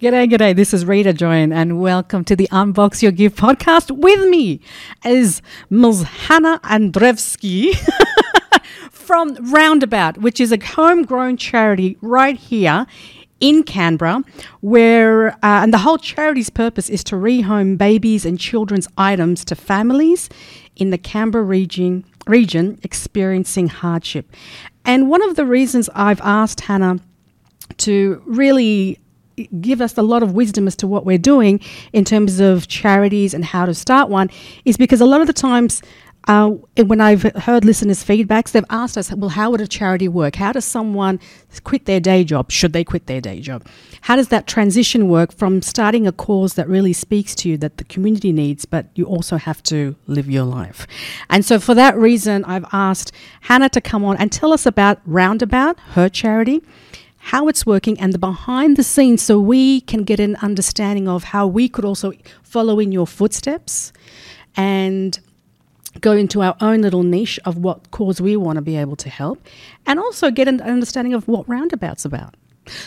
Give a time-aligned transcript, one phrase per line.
[0.00, 0.56] G'day, g'day.
[0.56, 3.90] This is Rita Join, and welcome to the Unbox Your Gift podcast.
[3.90, 4.62] With me
[5.04, 6.04] is Ms.
[6.04, 7.74] Hannah Andrevsky
[8.90, 12.86] from Roundabout, which is a homegrown charity right here
[13.40, 14.24] in Canberra,
[14.62, 19.54] where uh, and the whole charity's purpose is to rehome babies and children's items to
[19.54, 20.30] families
[20.76, 24.34] in the Canberra region region experiencing hardship.
[24.82, 27.00] And one of the reasons I've asked Hannah
[27.76, 28.98] to really
[29.60, 31.60] give us a lot of wisdom as to what we're doing
[31.92, 34.30] in terms of charities and how to start one
[34.64, 35.82] is because a lot of the times
[36.28, 40.36] uh, when I've heard listeners' feedbacks, they've asked us, well, how would a charity work?
[40.36, 41.18] How does someone
[41.64, 42.50] quit their day job?
[42.50, 43.66] Should they quit their day job?
[44.02, 47.78] How does that transition work from starting a cause that really speaks to you that
[47.78, 50.86] the community needs, but you also have to live your life?
[51.30, 55.00] And so, for that reason, I've asked Hannah to come on and tell us about
[55.06, 56.62] Roundabout, her charity
[57.22, 61.24] how it's working and the behind the scenes so we can get an understanding of
[61.24, 62.12] how we could also
[62.42, 63.92] follow in your footsteps
[64.56, 65.20] and
[66.00, 69.10] go into our own little niche of what cause we want to be able to
[69.10, 69.46] help
[69.86, 72.36] and also get an understanding of what roundabout's about.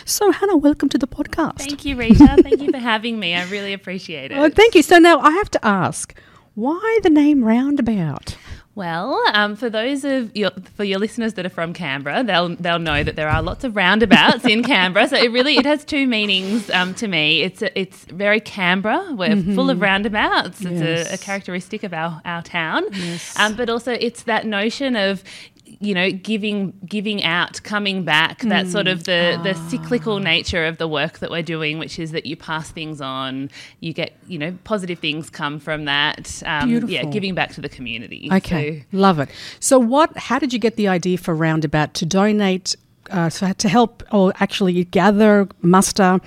[0.04, 1.58] So hannah welcome to the podcast.
[1.58, 2.36] Thank you rita.
[2.42, 3.34] Thank you for having me.
[3.34, 4.36] I really appreciate it.
[4.36, 4.82] Oh thank you.
[4.82, 6.12] So now i have to ask
[6.54, 8.36] why the name roundabout
[8.76, 12.80] well, um, for those of your for your listeners that are from Canberra, they'll they'll
[12.80, 15.08] know that there are lots of roundabouts in Canberra.
[15.08, 17.42] So it really it has two meanings um, to me.
[17.42, 19.14] It's a, it's very Canberra.
[19.14, 19.54] We're mm-hmm.
[19.54, 20.62] full of roundabouts.
[20.62, 21.10] It's yes.
[21.10, 22.82] a, a, characteristic of our our town.
[22.92, 23.38] Yes.
[23.38, 25.22] Um, but also it's that notion of
[25.84, 28.48] you know giving giving out coming back mm.
[28.48, 29.68] that sort of the the ah.
[29.68, 33.50] cyclical nature of the work that we're doing which is that you pass things on
[33.80, 36.94] you get you know positive things come from that um, Beautiful.
[36.94, 38.98] yeah giving back to the community okay so.
[38.98, 39.28] love it
[39.60, 42.74] so what how did you get the idea for roundabout to donate
[43.10, 46.20] uh, so to help or actually gather muster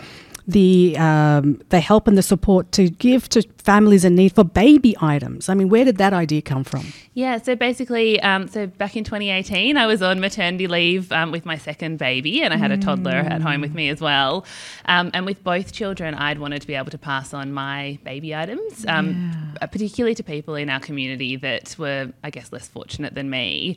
[0.48, 4.95] the um, the help and the support to give to families in need for baby
[5.02, 5.50] items.
[5.50, 6.86] I mean, where did that idea come from?
[7.14, 11.45] Yeah, so basically, um, so back in 2018, I was on maternity leave um, with
[11.45, 13.30] my second baby, and I had a toddler mm.
[13.30, 14.45] at home with me as well.
[14.86, 18.33] Um, and with both children, I'd wanted to be able to pass on my baby
[18.33, 19.66] items, um, yeah.
[19.67, 23.76] particularly to people in our community that were, I guess, less fortunate than me.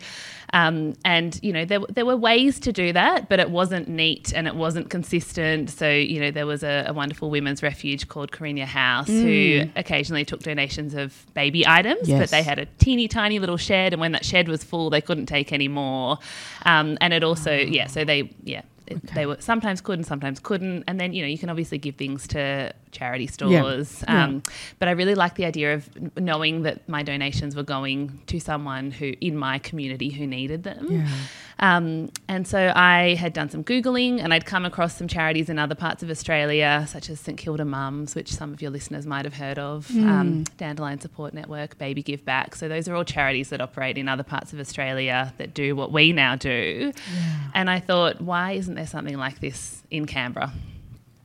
[0.52, 4.32] Um, and you know, there there were ways to do that, but it wasn't neat
[4.34, 5.70] and it wasn't consistent.
[5.70, 9.22] So you know, there was a, a wonderful women's refuge called Carina House mm.
[9.22, 12.20] who occasionally took donations of baby items, yes.
[12.20, 15.00] but they had a teeny tiny little shed, and when that shed was full, they
[15.00, 16.18] couldn't take any more.
[16.64, 17.56] Um, and it also, oh.
[17.56, 19.14] yeah, so they, yeah, Okay.
[19.14, 20.84] they were sometimes could and sometimes couldn't.
[20.86, 24.02] And then you know you can obviously give things to charity stores.
[24.06, 24.24] Yeah.
[24.24, 24.54] Um, yeah.
[24.78, 25.88] But I really like the idea of
[26.18, 30.86] knowing that my donations were going to someone who in my community who needed them.
[30.90, 31.08] Yeah.
[31.60, 35.58] Um, and so I had done some Googling and I'd come across some charities in
[35.58, 39.26] other parts of Australia, such as St Kilda Mums, which some of your listeners might
[39.26, 40.06] have heard of, mm.
[40.06, 42.54] um, Dandelion Support Network, Baby Give Back.
[42.56, 45.92] So those are all charities that operate in other parts of Australia that do what
[45.92, 46.92] we now do.
[46.94, 47.50] Yeah.
[47.54, 50.52] And I thought, why isn't there something like this in Canberra?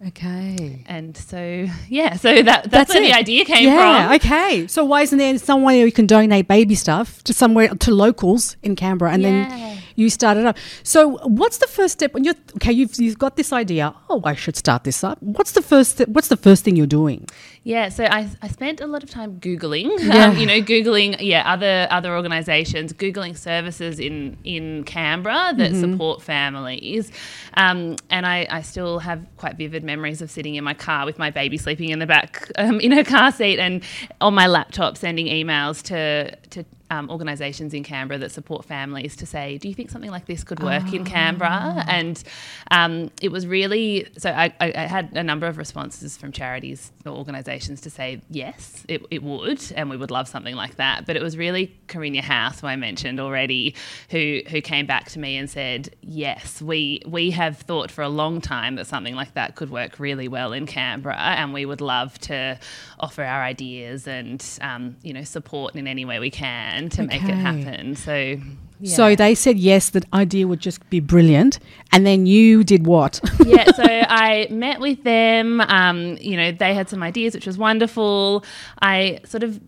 [0.07, 0.83] Okay.
[0.87, 3.07] And so, yeah, so that, that's, that's where it.
[3.07, 3.77] the idea came from.
[3.77, 4.15] yeah, from.
[4.15, 4.67] Okay.
[4.67, 8.57] So why isn't there some way you can donate baby stuff to somewhere to locals
[8.61, 9.47] in Canberra and yeah.
[9.49, 10.57] then you started up.
[10.83, 12.71] So what's the first step when you're okay?
[12.71, 13.93] You've you've got this idea.
[14.09, 15.21] Oh, I should start this up.
[15.21, 15.99] What's the first?
[16.07, 17.27] What's the first thing you're doing?
[17.63, 19.89] Yeah, so I, I spent a lot of time googling.
[20.05, 20.25] Yeah.
[20.25, 25.81] Um, you know, googling yeah other other organisations, googling services in in Canberra that mm-hmm.
[25.81, 27.11] support families,
[27.55, 31.17] um, and I, I still have quite vivid memories of sitting in my car with
[31.17, 33.83] my baby sleeping in the back um, in her car seat and
[34.21, 39.25] on my laptop sending emails to to um, organisations in Canberra that support families to
[39.25, 40.95] say, do you think something like this could work oh.
[40.95, 41.49] in Canberra?
[41.51, 41.85] Ah.
[41.87, 42.23] And
[42.71, 47.11] um, it was really so I, I, had a number of responses from charities or
[47.11, 51.05] organisations to say yes, it, it, would, and we would love something like that.
[51.05, 53.75] But it was really Carina House, who I mentioned already,
[54.09, 58.09] who who came back to me and said, yes, we we have thought for a
[58.09, 61.81] long time that something like that could work really well in Canberra, and we would
[61.81, 62.57] love to
[62.99, 67.15] offer our ideas and um, you know support in any way we can plan to
[67.15, 67.25] okay.
[67.25, 67.95] make it happen.
[67.95, 68.37] So
[68.79, 68.95] yeah.
[68.95, 71.59] So they said yes, the idea would just be brilliant.
[71.91, 73.21] And then you did what?
[73.45, 75.61] yeah, so I met with them.
[75.61, 78.43] Um, you know, they had some ideas, which was wonderful.
[78.81, 79.61] I sort of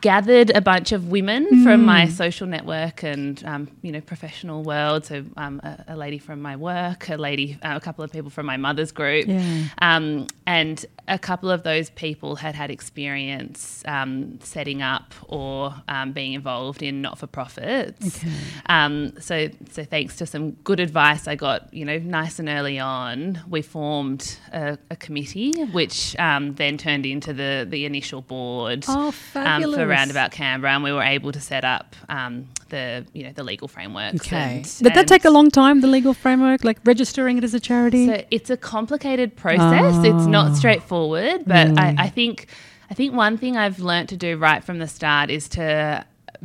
[0.00, 1.64] gathered a bunch of women mm.
[1.64, 5.06] from my social network and, um, you know, professional world.
[5.06, 8.28] So um, a, a, lady from my work, a lady, uh, a couple of people
[8.28, 9.26] from my mother's group.
[9.26, 9.64] Yeah.
[9.80, 16.12] Um, and a couple of those people had had experience um, setting up or um,
[16.12, 18.18] being involved in not for profits.
[18.18, 18.30] Okay.
[18.66, 22.78] Um, so, so thanks to some good advice I got, you know, nice and early
[22.78, 28.84] on, we formed a, a committee, which um, then turned into the the initial board
[28.88, 33.24] Oh, um, for Roundabout Canberra, and we were able to set up um, the you
[33.24, 34.14] know the legal framework.
[34.16, 34.56] Okay.
[34.58, 37.60] and- Did that take a long time, the legal framework, like registering it as a
[37.60, 38.06] charity?
[38.06, 39.94] so it's a complicated process.
[40.04, 40.26] It's Ah.
[40.26, 41.78] not straightforward, but Really?
[41.78, 42.46] I, I think
[42.90, 46.04] I think one thing I've learnt to do right from the start is to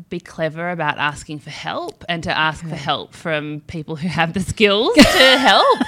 [0.09, 4.33] be clever about asking for help and to ask for help from people who have
[4.33, 5.03] the skills to
[5.39, 5.79] help.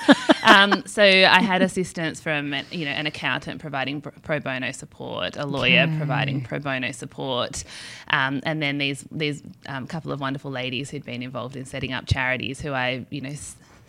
[0.43, 5.37] Um, so I had assistance from you know an accountant providing pro- pro bono support,
[5.37, 5.97] a lawyer Okay.
[5.97, 7.63] providing pro bono support,
[8.09, 11.93] um, and then these these um, couple of wonderful ladies who'd been involved in setting
[11.93, 13.33] up charities who I you know.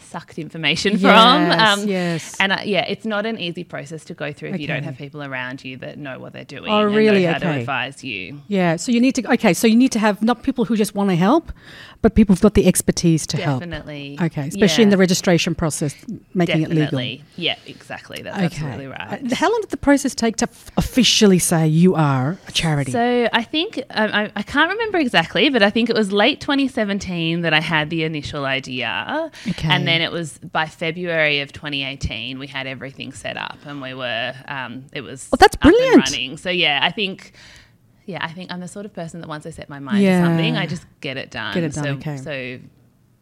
[0.01, 2.37] Sucked information from Yes, um, yes.
[2.41, 4.97] and uh, yeah, it's not an easy process to go through if you don't have
[4.97, 7.25] people around you that know what they're doing Oh, and really?
[7.25, 7.61] how to Okay.
[7.61, 8.41] advise you.
[8.49, 8.77] yeah.
[8.77, 11.11] So you need to, okay, so you need to have not people who just want
[11.11, 11.53] to help,
[12.03, 13.61] but people who've got the expertise to help.
[13.61, 14.19] Definitely.
[14.21, 15.95] Okay, especially in Yeah, the registration process,
[16.35, 17.01] making it legal.
[17.37, 18.23] Yeah, exactly.
[18.23, 19.23] That's absolutely right.
[19.33, 22.91] Uh, How long did the process take to f- officially say you are a charity?
[22.93, 26.41] So I think um, I, I can't remember exactly, but I think it was late
[26.41, 29.69] 2017 that I had the initial idea, Okay.
[29.69, 33.93] and then it was by February of 2018 we had everything set up, and we
[33.95, 36.05] were um, it was Oh, that's up and brilliant.
[36.11, 36.37] running.
[36.37, 37.33] So yeah, I think.
[38.07, 40.21] Yeah, I think I'm the sort of person that once I set my mind Yeah.
[40.23, 41.55] to something, I just get it done.
[41.55, 42.17] Get it done, So, okay.
[42.17, 42.59] so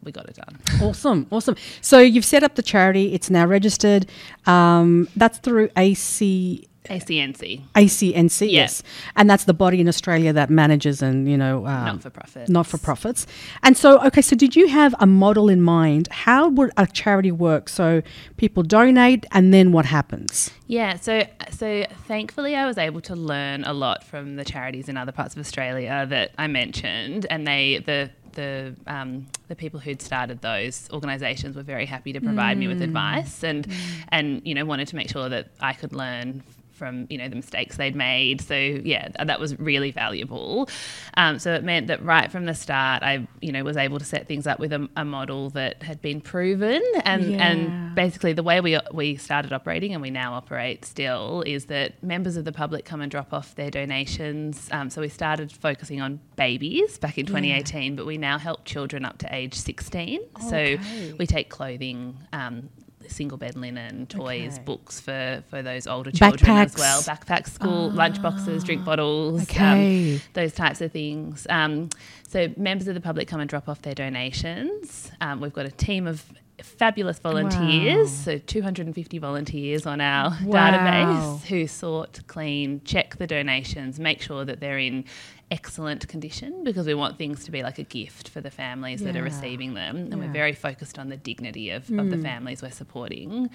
[0.01, 0.57] we got it done.
[0.81, 1.57] awesome, awesome.
[1.81, 3.13] So you've set up the charity.
[3.13, 4.07] It's now registered.
[4.47, 6.67] Um, that's through AC.
[6.89, 8.61] ACNC, ACNC, Yeah.
[8.61, 8.83] yes,
[9.15, 12.49] and that's the body in Australia that manages and you know um, not for profit.
[12.49, 13.25] not for profits.
[13.63, 16.07] And so, okay, so did you have a model in mind?
[16.11, 17.69] How would a charity work?
[17.69, 18.01] So
[18.37, 20.51] people donate, and then what happens?
[20.67, 24.97] Yeah, so so thankfully I was able to learn a lot from the charities in
[24.97, 30.01] other parts of Australia that I mentioned, and they the the um, the people who'd
[30.01, 33.67] started those organisations were very happy to provide me with advice and
[34.09, 36.43] and you know wanted to make sure that I could learn
[36.79, 38.41] from you know the mistakes they'd made.
[38.41, 40.67] So yeah, that was really valuable.
[41.15, 44.05] Um, so it meant that right from the start, I you know was able to
[44.05, 47.47] set things up with a, a model that had been proven, and Yeah.
[47.47, 52.01] and basically the way we we started operating and we now operate still is that
[52.01, 54.69] members of the public come and drop off their donations.
[54.71, 59.03] Um, so we started focusing on babies back in 2018, but we now help children
[59.05, 60.21] up to age 16.
[60.37, 60.77] Okay.
[60.77, 62.17] So we take clothing.
[62.33, 62.69] Um,
[63.09, 64.63] Single bed linen, toys, Okay.
[64.63, 66.79] books for, for those older children as Backpacks.
[66.79, 67.01] well.
[67.01, 70.15] Backpacks, school lunch boxes, drink bottles, Okay.
[70.15, 71.45] um, those types of things.
[71.49, 71.89] Um,
[72.27, 75.11] so members of the public come and drop off their donations.
[75.21, 76.23] Um, we've got a team of
[76.61, 78.15] fabulous volunteers, Wow.
[78.33, 80.71] so 250 volunteers on our Wow.
[80.71, 85.05] database who sort, clean, check the donations, make sure that they're in
[85.51, 89.15] excellent condition because we want things to be like a gift for the families that
[89.15, 89.95] are receiving them.
[89.97, 90.15] And Yeah.
[90.17, 93.49] we're very focused on the dignity of, of the families we're supporting.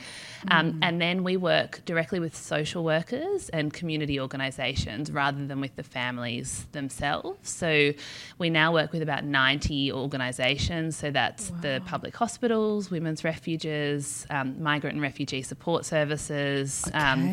[0.51, 5.77] Um, And then we work directly with social workers and community organisations rather than with
[5.77, 7.49] the families themselves.
[7.49, 7.93] So
[8.39, 10.97] we now work with about 90 organisations.
[10.97, 16.89] So that's the public hospitals, women's refuges, um, migrant and refugee support services.
[16.93, 17.31] Um,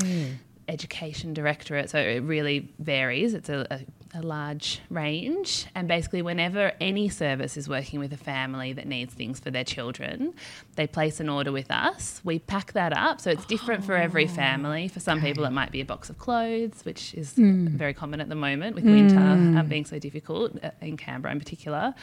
[0.68, 3.34] education directorate, so it really varies.
[3.34, 3.80] It's a, a,
[4.14, 5.68] a large range.
[5.74, 9.64] And basically, whenever any service is working with a family that needs things for their
[9.64, 10.34] children,
[10.76, 12.20] they place an order with us.
[12.24, 13.22] We pack that up.
[13.22, 14.88] So it's different for every family.
[14.90, 18.28] For some people, it might be a box of clothes, which is very common at
[18.30, 21.94] the moment with winter um, being so difficult uh, in Canberra in particular.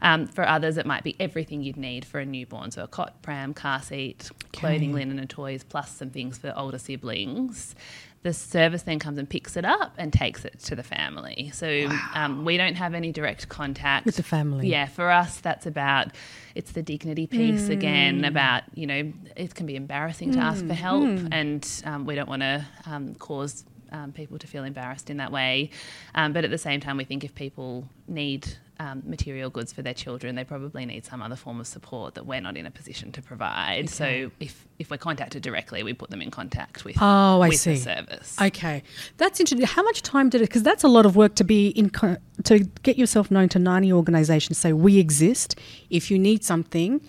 [0.00, 2.70] Um, for others, it might be everything you'd need for a newborn.
[2.70, 5.00] So a cot, pram, car seat, clothing, Okay.
[5.00, 7.74] linen, and toys, plus some things for older siblings.
[8.22, 11.50] The service then comes and picks it up and takes it to the family.
[11.54, 14.68] So um, we don't have any direct contact With the family.
[14.68, 16.08] Yeah, for us, that's about
[16.54, 18.24] it's the dignity piece again.
[18.24, 22.28] About you know, it can be embarrassing to ask for help, and um, we don't
[22.28, 25.70] want to um, cause um, people to feel embarrassed in that way.
[26.14, 28.48] Um, but at the same time, we think if people need
[28.80, 32.26] um, material goods for their children, they probably need some other form of support that
[32.26, 33.90] we're not in a position to provide.
[33.90, 37.58] So if if we're contacted directly, we put them in contact with Oh, I with
[37.58, 37.74] see.
[37.74, 38.36] the service.
[38.40, 38.82] Okay,
[39.16, 39.66] that's interesting.
[39.66, 40.48] How much time did it?
[40.48, 43.58] Because that's a lot of work to be in co- to get yourself known to
[43.58, 44.58] ninety organisations.
[44.58, 45.58] Say we exist.
[45.90, 47.00] If you need something,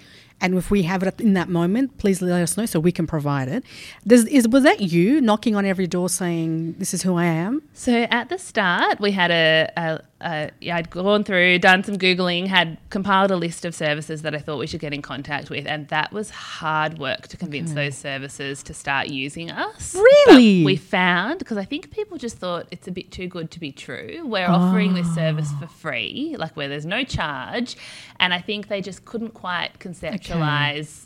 [0.41, 3.05] and if we have it in that moment, please let us know so we can
[3.05, 3.63] provide it.
[4.07, 7.61] Does, is was that you knocking on every door saying this is who I am?
[7.73, 11.97] So at the start, we had a, a, uh, yeah, I'd gone through, done some
[11.97, 15.49] Googling, had compiled a list of services that I thought we should get in contact
[15.49, 15.65] with.
[15.65, 19.95] And that was hard work to convince those services to start using us.
[19.95, 20.61] Really?
[20.63, 23.59] But we found, because I think people just thought it's a bit too good to
[23.59, 27.77] be true, we're offering this service for free, like where there's no charge.
[28.19, 31.05] And I think they just couldn't quite conceptualize.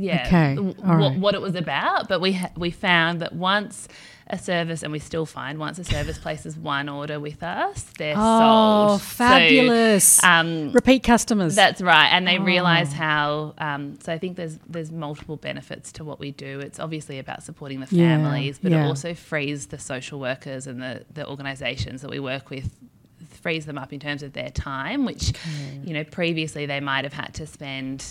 [0.00, 1.18] Yeah, Okay, w- what, right.
[1.18, 3.88] what it was about, but we ha- we found that once
[4.30, 8.14] a service, and we still find once a service places one order with us, they're
[8.16, 9.00] Oh, sold.
[9.00, 10.22] So, fabulous.
[10.22, 11.54] um, Repeat customers.
[11.54, 12.42] that's right, and they Oh.
[12.42, 13.54] realise how.
[13.58, 16.60] Um, so I think there's there's multiple benefits to what we do.
[16.60, 18.84] It's obviously about supporting the Yeah, families, but yeah.
[18.84, 22.70] it also frees the social workers and the the organisations that we work with.
[23.42, 25.32] Frees them up in terms of their time, which
[25.84, 28.04] you know previously they might have had to spend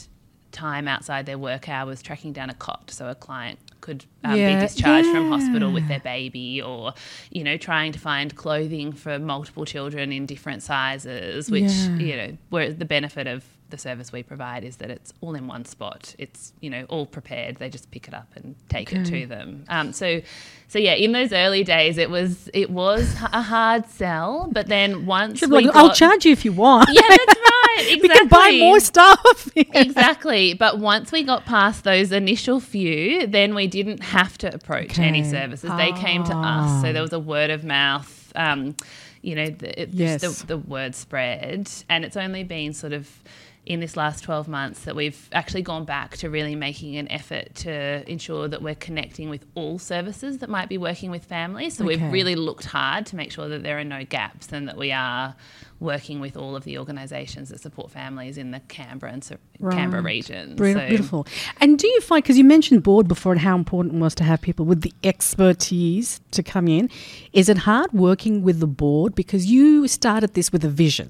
[0.53, 4.55] time outside their work hours tracking down a cot so a client could um, Yeah,
[4.59, 6.93] be discharged from hospital with their baby or
[7.31, 11.95] you know trying to find clothing for multiple children in different sizes which Yeah.
[12.07, 15.45] you know where the benefit of the service we provide is that it's all in
[15.45, 16.15] one spot.
[16.17, 17.57] It's you know all prepared.
[17.57, 19.65] They just pick it up and take it to them.
[19.67, 20.21] Um, so
[20.69, 25.05] so yeah in those early days it was it was a hard sell but then
[25.05, 26.89] once Should be we like, I'll charge you if you want.
[26.93, 29.49] yeah that's right exactly we can buy more stuff.
[29.55, 30.53] exactly.
[30.53, 35.21] But once we got past those initial few, then we didn't have to approach any
[35.21, 35.29] Okay.
[35.31, 35.71] services.
[35.77, 36.81] They came to us.
[36.81, 38.31] So there was a word of mouth.
[38.35, 38.75] Um,
[39.21, 40.21] you know, the, it, Yes.
[40.21, 43.09] the, the word spread, and it's only been sort of
[43.67, 47.53] in this last 12 months that we've actually gone back to really making an effort
[47.53, 51.75] to ensure that we're connecting with all services that might be working with families.
[51.75, 51.97] So Okay.
[52.01, 54.93] we've really looked hard to make sure that there are no gaps and that we
[54.93, 55.35] are
[55.81, 59.37] working with all of the organisations that support families in the Canberra and sur-
[59.69, 60.57] Canberra region.
[60.57, 61.27] So- Beautiful.
[61.59, 64.23] And do you find, because you mentioned board before and how important it was to
[64.23, 66.89] have people with the expertise to come in,
[67.33, 69.13] is it hard working with the board?
[69.13, 71.09] Because you started this with a vision.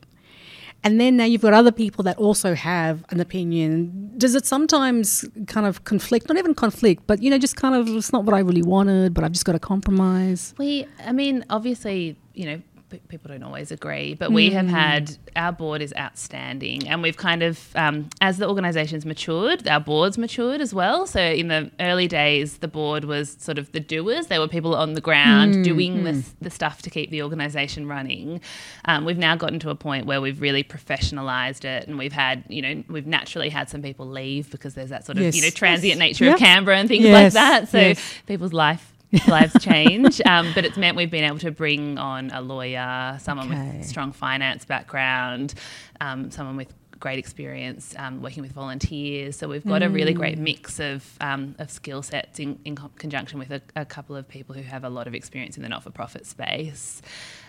[0.83, 4.13] And then now you've got other people that also have an opinion.
[4.17, 6.29] Does it sometimes kind of conflict?
[6.29, 9.13] Not even conflict, but you know, just kind of it's not what I really wanted,
[9.13, 10.53] but I've just got to compromise.
[10.57, 15.51] We, I mean, obviously, you know, people don't always agree, but we have had our
[15.51, 20.61] board is outstanding, and we've kind of, um, as the organisation's matured, our board's matured
[20.61, 21.05] as well.
[21.05, 24.75] So in the early days, the board was sort of the doers; they were people
[24.75, 28.41] on the ground doing the, the stuff to keep the organisation running.
[28.85, 32.43] Um, we've now gotten to a point where we've really professionalised it, and we've had,
[32.47, 35.49] you know, we've naturally had some people leave because there's that sort of, you know,
[35.49, 36.33] transient nature Yep.
[36.35, 37.69] of Canberra and things Yes, like that.
[37.69, 38.13] So yes.
[38.25, 38.93] people's life
[39.27, 40.21] lives change.
[40.25, 43.77] Um, but it's meant we've been able to bring on a lawyer, someone Okay.
[43.77, 45.53] with strong finance background,
[46.01, 49.35] um, someone with great experience um, working with volunteers.
[49.35, 50.17] So we've got a really Mm.
[50.17, 54.15] great mix of, um, of skill sets in, in co- conjunction with a, a couple
[54.15, 57.03] of people who have a lot of experience in the not for profit space.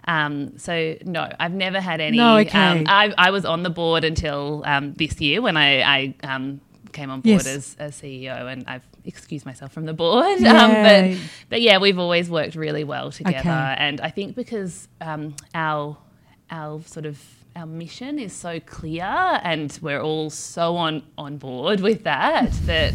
[0.06, 2.18] Um, so no, I've never had any.
[2.18, 2.58] No, okay.
[2.80, 6.60] um, I, I was on the board until um, this year when I, I um,
[6.92, 7.47] came on board Yes.
[7.47, 10.40] as, as CEO, and I've excused myself from the board.
[10.45, 11.18] Um, but
[11.49, 13.75] but yeah, we've always worked really well together, Okay.
[13.78, 15.97] and I think because um, our
[16.50, 17.21] our sort of
[17.57, 19.04] our mission is so clear,
[19.42, 22.95] and we're all so on on board with that that.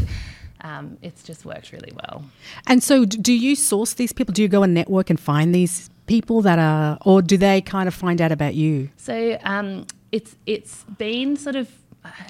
[0.65, 2.23] Um, it's just worked really well.
[2.67, 4.31] And so, do you source these people?
[4.31, 7.85] Do you go and network and find these people that are, or do they kind
[7.85, 8.89] of find out about you?
[8.95, 11.67] So um, it's it's been sort of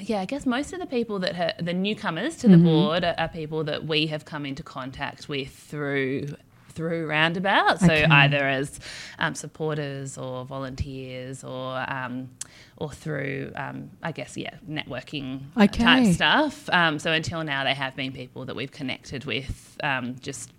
[0.02, 3.16] yeah, I guess most of the people that ha- the newcomers to the board are,
[3.18, 6.36] are people that we have come into contact with through
[6.70, 7.80] through roundabout.
[7.80, 8.04] So Okay.
[8.06, 8.80] either as
[9.20, 12.30] um, supporters or volunteers or um,
[12.78, 15.84] or through um, I guess yeah networking uh, Okay.
[15.84, 16.70] type stuff.
[16.72, 20.52] Um, so until now, they have been people that we've connected with um, just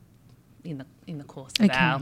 [0.65, 1.79] in the in the course of Okay.
[1.79, 2.01] our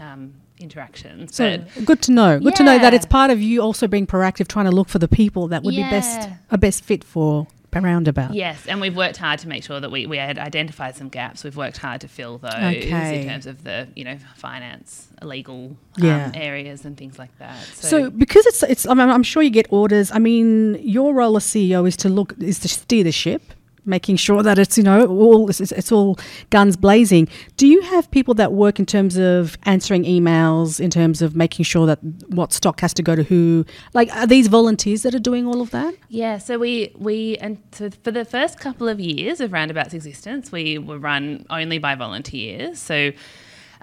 [0.00, 1.34] um, interactions.
[1.34, 2.38] So but good to know.
[2.40, 4.98] Good to know that it's part of you also being proactive, trying to look for
[4.98, 7.46] the people that would be best a best fit for
[7.80, 8.34] roundabout.
[8.34, 11.42] Yes, and we've worked hard to make sure that we, we had identified some gaps.
[11.42, 13.22] We've worked hard to fill those Okay.
[13.22, 16.26] in terms of the you know finance, legal Yeah.
[16.26, 17.58] um, areas and things like that.
[17.74, 20.10] So, So, because it's it's, I mean, I'm sure you get orders.
[20.12, 23.42] I mean, your role as CEO is to look is to steer the ship,
[23.84, 26.18] making sure that it's you know all it's, it's all
[26.50, 27.28] guns blazing.
[27.56, 31.64] Do you have people that work in terms of answering emails, in terms of making
[31.64, 31.98] sure that
[32.28, 33.64] what stock has to go to who?
[33.94, 35.94] Like, are these volunteers that are doing all of that?
[36.08, 40.52] yeah, so we we and so for the first couple of years of Roundabout's existence,
[40.52, 42.78] we were run only by volunteers.
[42.78, 43.12] So.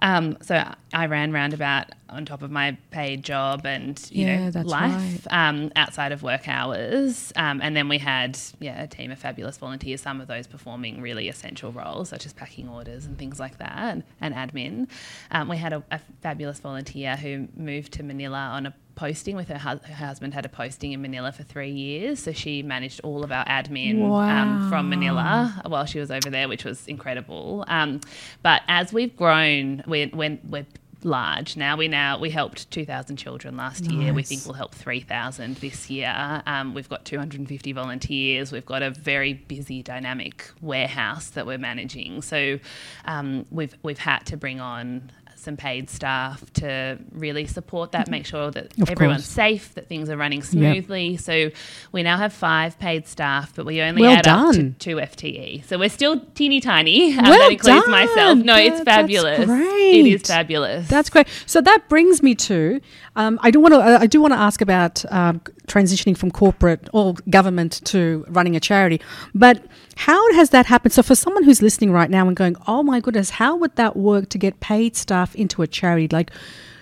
[0.02, 0.64] Um, so
[0.94, 5.72] I ran Roundabout on top of my paid job and you Yeah, know life um,
[5.76, 10.02] outside of work hours, um, and then we had yeah a team of fabulous volunteers.
[10.02, 13.78] Some of those performing really essential roles such as packing orders and things like that,
[13.94, 14.88] and, and admin.
[15.32, 19.48] Um, we had a, a fabulous volunteer who moved to Manila on a posting with
[19.48, 23.00] her, hu- her husband had a posting in Manila for three years, so she managed
[23.02, 24.20] all of our admin Wow.
[24.44, 27.64] um, from Manila while she was over there, which was incredible.
[27.70, 28.02] Um,
[28.44, 30.66] but as we've grown, we're, we're, we're
[31.02, 31.78] large now.
[31.78, 34.14] We now we helped 2,000 children last year.
[34.14, 36.44] We think we'll help 3,000 this year.
[36.46, 38.52] Um, we've got 250 volunteers.
[38.52, 42.22] We've got a very busy, dynamic warehouse that we're managing.
[42.22, 42.60] So
[43.06, 48.26] um, we've we've had to bring on some paid staff to really support that, make
[48.26, 49.26] sure that Of everyone's course.
[49.28, 51.18] safe, that things are running smoothly.
[51.18, 51.52] So
[51.92, 55.66] we now have five paid staff, but we only Well add up to two FTE.
[55.66, 57.14] So we're still teeny tiny.
[57.20, 57.92] Um, Well that includes done.
[57.92, 58.38] myself.
[58.40, 59.50] No, That- it's fabulous.
[59.50, 60.88] It is fabulous.
[60.88, 61.28] That's great.
[61.46, 62.80] So that brings me to
[63.16, 66.88] um, I do want to I do want to ask about um, transitioning from corporate
[66.94, 69.02] or government to running a charity,
[69.34, 69.64] but
[70.00, 70.94] how has that happened?
[70.94, 73.98] So for someone who's listening right now and going, "Oh my goodness, how would that
[73.98, 76.32] work to get paid staff into a charity?" Like,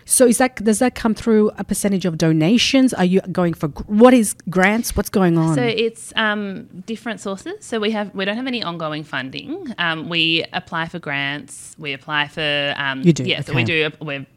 [0.06, 2.94] so is that does that come through a percentage of donations?
[2.94, 4.96] Are you going for what is grants?
[4.96, 5.56] What's going on?
[5.56, 7.66] So it's um, different sources.
[7.66, 9.74] So we have we don't have any ongoing funding.
[9.80, 11.76] Um, we apply for grants.
[11.80, 13.42] We apply for um, You do, yeah.
[13.42, 13.90] So we do.
[14.00, 14.28] We're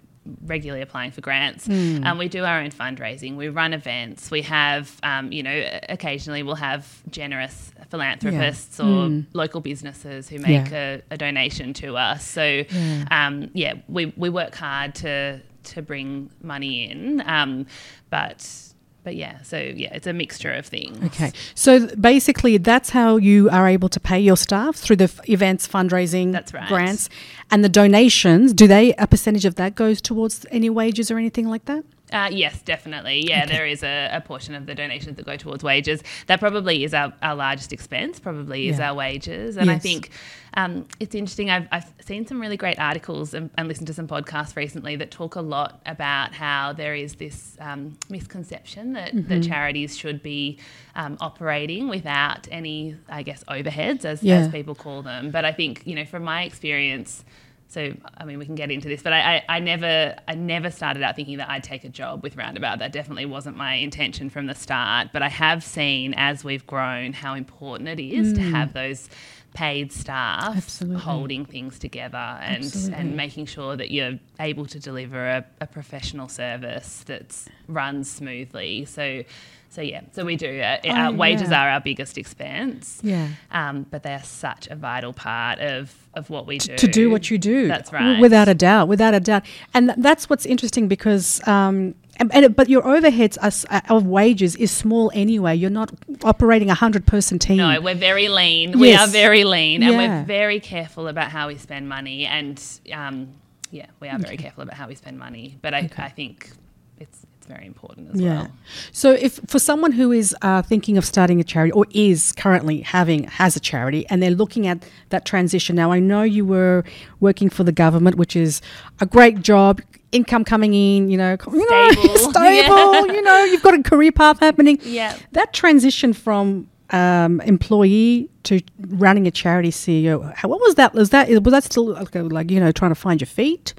[0.45, 1.67] regularly applying for grants.
[1.67, 2.05] Hmm.
[2.05, 3.37] Um, we do our own fundraising.
[3.37, 4.31] We run events.
[4.31, 10.71] We have um, you know occasionally we'll have generous philanthropists or local businesses who make.
[10.71, 11.01] Yeah.
[11.11, 12.27] a, a donation to us.
[12.27, 12.65] So
[13.11, 17.67] um, yeah, we we work hard to to bring money in, um,
[18.11, 18.67] but.
[19.03, 21.03] But yeah, so yeah, it's a mixture of things.
[21.07, 21.33] Okay.
[21.55, 25.67] So basically, that's how you are able to pay your staff through the f- events,
[25.67, 26.69] fundraising, That's right.
[26.69, 27.09] grants,
[27.51, 28.53] and the donations.
[28.53, 31.83] Do they a percentage of that goes towards any wages or anything like that?
[32.13, 33.25] Uh, yes, definitely.
[33.29, 36.03] Yeah, there is a, a portion of the donations that go towards wages.
[36.27, 38.91] That probably is our, our largest expense, probably is Yeah.
[38.91, 39.57] our wages.
[39.57, 40.11] And I think
[40.55, 41.51] um, it's interesting.
[41.51, 45.11] I've, I've seen some really great articles and, and listened to some podcasts recently that
[45.11, 49.29] talk a lot about how there is this um, misconception that, Mm-hmm.
[49.29, 50.59] that charities should be
[50.95, 54.39] um, operating without any, I guess, overheads, as, Yeah.
[54.41, 55.31] as people call them.
[55.31, 57.25] But I think, you know, from my experience,
[57.71, 60.73] so I mean we can get into this, but I, I, I never I never
[60.73, 62.81] started out thinking that I'd take a job with Roundabout.
[62.81, 65.11] That definitely wasn't my intention from the start.
[65.13, 68.51] But I have seen as we've grown how important it is to mm.
[68.51, 69.09] have those
[69.55, 70.57] paid staff.
[70.57, 71.03] Absolutely.
[71.03, 72.95] holding things together and Absolutely.
[72.95, 78.85] and making sure that you're able to deliver a, a professional service that's runs smoothly.
[78.85, 79.23] So
[79.69, 80.61] so yeah, so we do.
[80.61, 81.63] Uh, our Oh, wages yeah.
[81.63, 83.29] are our biggest expense Yeah.
[83.53, 86.77] um, but they are such a vital part of, of what we do.
[86.77, 87.69] To do what you do.
[87.69, 88.21] That's right.
[88.21, 88.89] Without a doubt.
[88.89, 89.45] Without a doubt.
[89.73, 91.41] And th- that's what's interesting because.
[91.47, 95.55] Um, and, and, but your overheads are, uh, of wages is small anyway.
[95.55, 95.91] You're not
[96.23, 97.59] operating a hundred person team.
[97.59, 98.79] No, we're very lean.
[98.79, 102.27] We are very lean, and we're very careful about how we spend money.
[102.27, 103.33] And um,
[103.71, 105.57] yeah, we are very careful about how we spend money.
[105.63, 106.51] But I, I think
[106.99, 108.39] it's very important as Yeah.
[108.43, 108.49] well.
[108.93, 112.77] So, if for someone who is uh, thinking of starting a charity or is currently
[112.97, 114.79] having has a charity and they're looking at
[115.11, 116.85] that transition now, I know you were
[117.21, 118.61] working for the government, which is
[119.01, 119.81] a great job,
[120.13, 122.33] income coming in, you know, you know, Stable.
[122.33, 123.07] stable.
[123.17, 124.79] You know, you've got a career path happening.
[124.83, 125.17] Yeah.
[125.33, 128.61] That transition from um, employee to
[129.07, 130.93] running a charity CEO, how, what was that?
[130.95, 133.75] Was that was that still like, like you know trying to find your feet?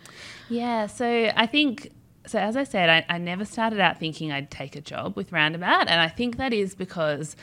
[0.50, 1.06] Yeah, so
[1.36, 1.92] I think
[2.32, 5.32] so as I said, I, I never started out thinking I'd take a job with
[5.32, 7.36] Roundabout, and I think that is because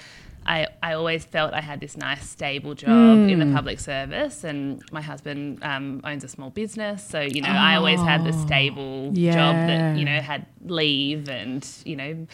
[0.47, 4.83] I I always felt I had this nice stable job in the public service, and
[4.91, 9.13] my husband um, owns a small business, so you know I always had the stable
[9.35, 12.27] job that you know had leave and you know.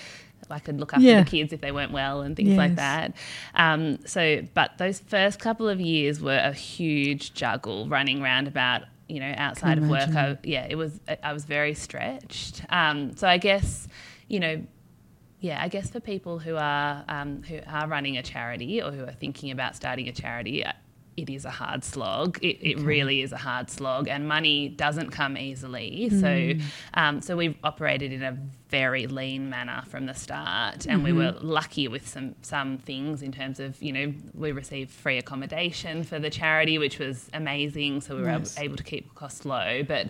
[0.50, 1.22] I could look after Yeah.
[1.24, 3.14] the kids if they weren't well and things like that.
[3.54, 9.20] Um, so, but those first couple of years were a huge juggle running roundabout, you
[9.20, 10.08] know, outside of work.
[10.14, 12.64] I, yeah, it was, I was very stretched.
[12.70, 13.86] Um, so I guess,
[14.28, 14.66] you know,
[15.40, 19.04] yeah, I guess for people who are um, who are running a charity or who
[19.04, 20.72] are thinking about starting a charity, uh,
[21.18, 22.38] it is a hard slog.
[22.42, 26.08] It, it really is a hard slog, and money doesn't come easily.
[26.08, 26.52] So,
[26.94, 28.38] um, so we've operated in a
[28.80, 33.30] very lean manner from the start, and we were lucky with some some things in
[33.40, 38.00] terms of you know we received free accommodation for the charity, which was amazing.
[38.00, 38.56] So we were Nice.
[38.58, 40.04] able, able to keep costs low, but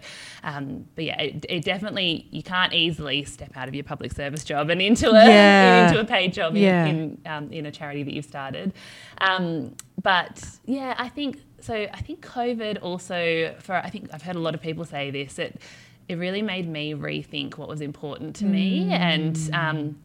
[0.51, 4.45] um, but yeah, it, it definitely you can't easily step out of your public service
[4.45, 5.87] job and into a Yeah.
[5.89, 6.87] into a paid job in, Yeah.
[6.87, 8.73] in um, in a charity that you've started.
[9.21, 11.75] Um, but yeah, I think so.
[11.99, 15.39] I think COVID also for I think I've heard a lot of people say this
[15.39, 15.61] it
[16.09, 19.99] it really made me rethink what was important to me and um,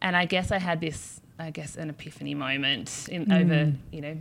[0.00, 3.30] and I guess I had this I guess, an epiphany moment Mm.
[3.30, 4.16] over, you know,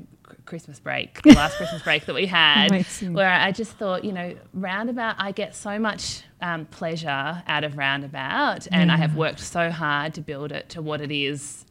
[0.46, 3.14] Christmas break, the last Christmas break that we had, Amazing.
[3.14, 7.78] where I just thought, you know, roundabout, I get so much um, pleasure out of
[7.78, 11.65] roundabout, and I have worked so hard to build it to what it is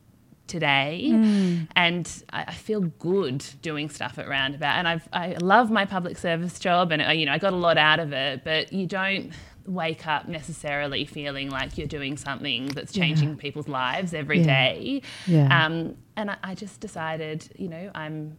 [0.47, 1.69] today Mm.
[1.75, 6.19] and I, I feel good doing stuff at roundabout and I've, i love my public
[6.19, 8.87] service job and uh, you know i got a lot out of it but you
[8.87, 9.33] don't
[9.67, 14.45] wake up necessarily feeling like you're doing something that's changing people's lives every Yeah.
[14.73, 15.03] day.
[15.27, 15.65] Yeah.
[15.67, 18.37] um, and I, I just decided you know i'm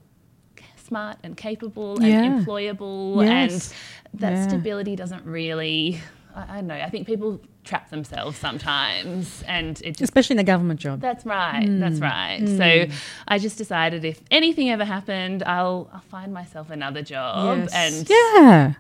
[0.78, 2.22] smart and capable and Yeah.
[2.22, 3.74] employable Yes.
[4.14, 4.48] and that Yeah.
[4.48, 6.00] stability doesn't really
[6.36, 10.40] I, I don't know i think people trap themselves sometimes and it just Especially in
[10.40, 11.02] a government job.
[11.02, 11.66] that's right.
[11.68, 12.44] That's right.
[12.48, 12.86] So
[13.28, 17.74] I just decided if anything ever happened, I'll I'll find myself another job, Yes.
[17.74, 18.74] and yeah.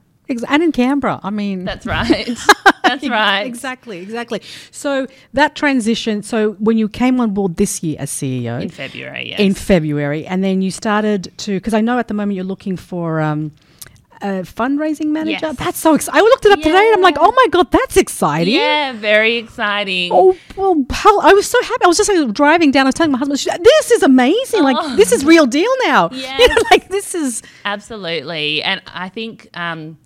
[0.50, 1.20] And in Canberra.
[1.24, 2.30] I mean, that's right.
[2.84, 3.42] that's right.
[3.48, 4.42] Exactly, exactly.
[4.72, 6.22] So that transition.
[6.24, 9.40] So when you came on board this year as CEO In February, yes.
[9.40, 12.78] in February, and then you started to because I know at the moment you're looking
[12.78, 13.20] for.
[13.20, 13.52] Um,
[14.26, 15.40] a fundraising manager.
[15.48, 15.56] Yes.
[15.58, 16.20] That's so exciting.
[16.20, 18.54] I looked it up today and I'm like, oh my God, that's exciting.
[18.54, 20.12] yeah, very exciting.
[20.14, 21.84] Oh, well, hell, I was so happy.
[21.84, 22.86] I was just like, driving down.
[22.86, 24.64] I was telling my husband, "This is amazing!
[24.64, 24.96] Like, Oh.
[24.96, 26.10] this is real deal now.
[26.40, 28.62] You know, like this is Absolutely.
[28.64, 29.98] And I think, um,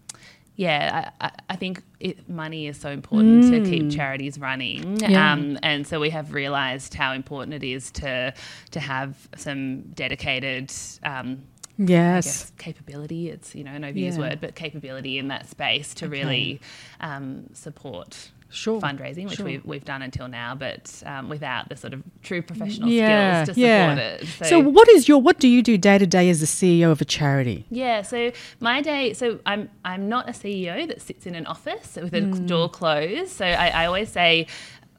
[0.56, 4.84] yeah, I, I- think it, money is so important to keep charities running.
[4.98, 5.10] Mm.
[5.10, 5.34] Yeah.
[5.34, 8.34] Um, and so we have realised how important it is to
[8.72, 10.72] to have some dedicated.
[11.04, 11.44] Um,
[11.80, 13.30] yes, guess capability.
[13.30, 14.20] It's you know an overused Yeah.
[14.20, 16.60] word, but capability in that space to really
[17.00, 19.46] um, support Sure, fundraising, which sure.
[19.46, 23.56] we've, we've done until now, but um, without the sort of true professional yeah, skills
[23.56, 23.96] to yeah.
[23.96, 24.48] support it.
[24.48, 27.00] So, what is your what do you do day to day as the CEO of
[27.00, 27.65] a charity?
[27.70, 31.96] Yeah, so my day, so I'm I'm not a CEO that sits in an office
[32.02, 32.48] with a Hmm.
[32.48, 33.30] door closed.
[33.34, 34.48] So I, I always say.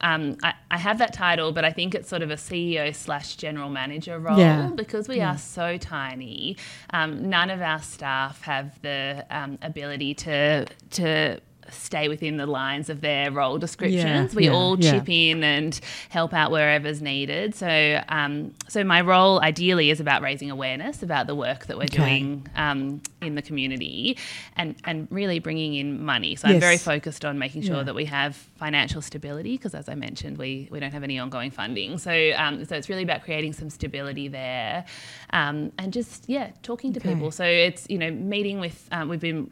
[0.02, 3.36] Um, I, I have that title, but I think it's sort of a CEO slash
[3.36, 4.70] general manager role Yeah.
[4.74, 6.56] because we are so tiny.
[6.90, 12.88] Um, none of our staff have the um, ability to to stay within the lines
[12.90, 14.34] of their role descriptions.
[14.34, 14.92] we yeah, all yeah.
[14.92, 17.54] chip in and help out wherever's needed.
[17.54, 21.84] So, um, so my role ideally is about raising awareness about the work that we're
[21.84, 21.98] Okay.
[21.98, 24.16] doing um, in the community,
[24.56, 26.34] and and really bringing in money.
[26.36, 27.82] So I'm very focused on making sure Yeah.
[27.84, 31.50] that we have financial stability because, as I mentioned, we we don't have any ongoing
[31.50, 31.98] funding.
[31.98, 34.84] So um, so it's really about creating some stability there,
[35.32, 37.14] um, and just yeah, talking to Okay.
[37.14, 37.30] people.
[37.30, 39.50] So it's you know meeting with um, we've been.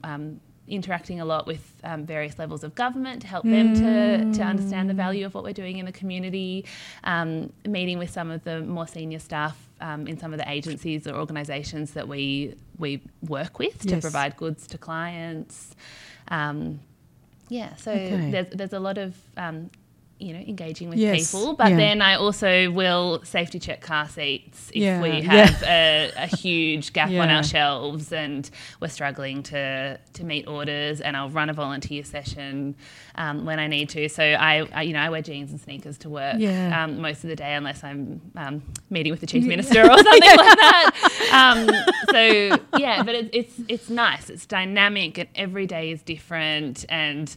[0.69, 4.89] Interacting a lot with um, various levels of government to help them to, to understand
[4.91, 6.65] the value of what we're doing in the community,
[7.05, 11.07] um, meeting with some of the more senior staff um, in some of the agencies
[11.07, 15.75] or organisations that we we work with to provide goods to clients.
[16.29, 16.81] Um,
[17.49, 18.31] yeah, so Okay.
[18.31, 19.71] there's there's a lot of um,
[20.19, 21.77] you know engaging with Yes, people, but yeah.
[21.77, 25.47] then I also will safety check car seats if Yeah, we yeah.
[25.47, 28.49] have a, a huge gap on our shelves and
[28.81, 32.75] we're struggling to to meet orders, and I'll run a volunteer session
[33.15, 34.09] um, when I need to.
[34.09, 36.85] So I, I you know I wear jeans and sneakers to work Yeah.
[36.85, 40.37] um, most of the day unless I'm um, meeting with the chief minister or something
[40.37, 41.31] like that.
[41.33, 41.69] Um,
[42.11, 44.31] so yeah, but it, it's it's nice.
[44.31, 47.35] It's dynamic, and every day is different, and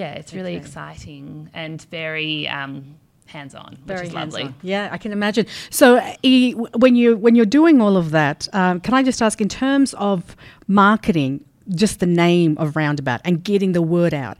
[0.00, 0.64] yeah, it's really Okay.
[0.64, 4.42] exciting and very um, hands-on, which is lovely.
[4.42, 4.54] hands-on.
[4.62, 5.46] Yeah, I can imagine.
[5.70, 5.86] So,
[6.22, 6.52] e,
[6.84, 9.94] when you when you're doing all of that, um, can I just ask, in terms
[9.94, 10.36] of
[10.68, 11.32] marketing,
[11.82, 14.36] just the name of Roundabout and getting the word out?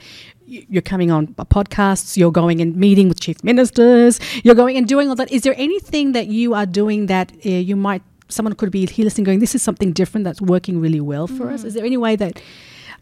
[0.46, 2.18] You're coming on podcasts.
[2.18, 4.20] You're going and meeting with chief ministers.
[4.44, 5.32] You're going and doing all that.
[5.32, 9.04] Is there anything that you are doing that uh, you might someone could be here
[9.04, 11.64] listening, going, "This is something different that's working really well for us"?
[11.64, 12.34] Is there any way that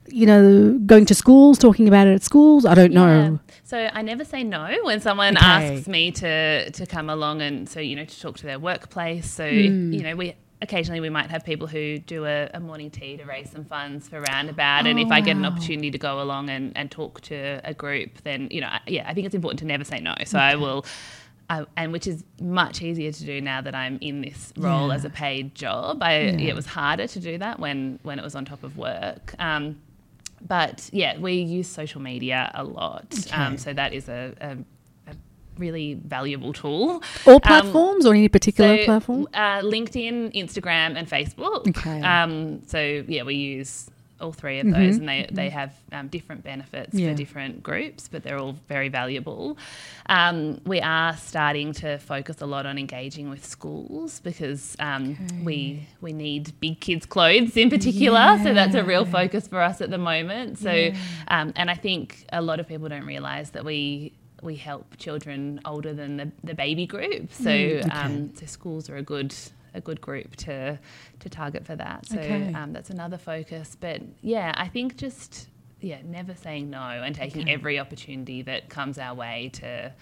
[0.08, 2.64] you know, going to schools, talking about it at schools?
[2.64, 3.38] I don't know.
[3.48, 3.54] Yeah.
[3.64, 5.46] So I never say no when someone Okay.
[5.76, 9.30] asks me to to come along and so you know to talk to their workplace.
[9.30, 9.92] So Hmm.
[9.92, 13.24] you know we occasionally we might have people who do a, a morning tea to
[13.24, 16.70] raise some funds for roundabout and if I get an opportunity to go along and,
[16.76, 19.64] and talk to a group then you know I- yeah I think it's important to
[19.66, 20.84] never say no so I will
[21.50, 24.94] I, and which is much easier to do now that I'm in this role Yeah.
[24.94, 26.50] as a paid job I Yeah.
[26.50, 29.80] it was harder to do that when when it was on top of work um,
[30.46, 33.06] but yeah, we use social media a lot.
[33.32, 34.56] Um, so that is a, a,
[35.58, 37.02] really valuable tool.
[37.26, 39.28] All Um, platforms or any particular so, platform?
[39.34, 41.68] Uh, LinkedIn, Instagram, and Facebook.
[41.68, 42.00] Okay.
[42.02, 43.90] Um, so yeah, we use
[44.22, 47.10] all three of those, and they, they have um, different benefits Yeah.
[47.10, 49.58] for different groups, but they're all very valuable.
[50.08, 55.86] Um, we are starting to focus a lot on engaging with schools because um, we
[56.00, 58.38] we need big kids' clothes in particular.
[58.42, 60.58] So that's a real focus for us at the moment.
[60.58, 60.92] So,
[61.28, 65.60] um, and I think a lot of people don't realise that we we help children
[65.64, 67.32] older than the, the baby group.
[67.32, 67.90] So Mm, okay.
[67.90, 69.32] um, so schools are a good
[69.74, 70.78] a good group to
[71.20, 72.06] to target for that.
[72.06, 72.52] So Okay.
[72.54, 73.76] um, that's another focus.
[73.78, 75.48] But yeah, I think just
[75.80, 77.52] yeah, never saying no and taking Okay.
[77.52, 79.92] every opportunity that comes our way to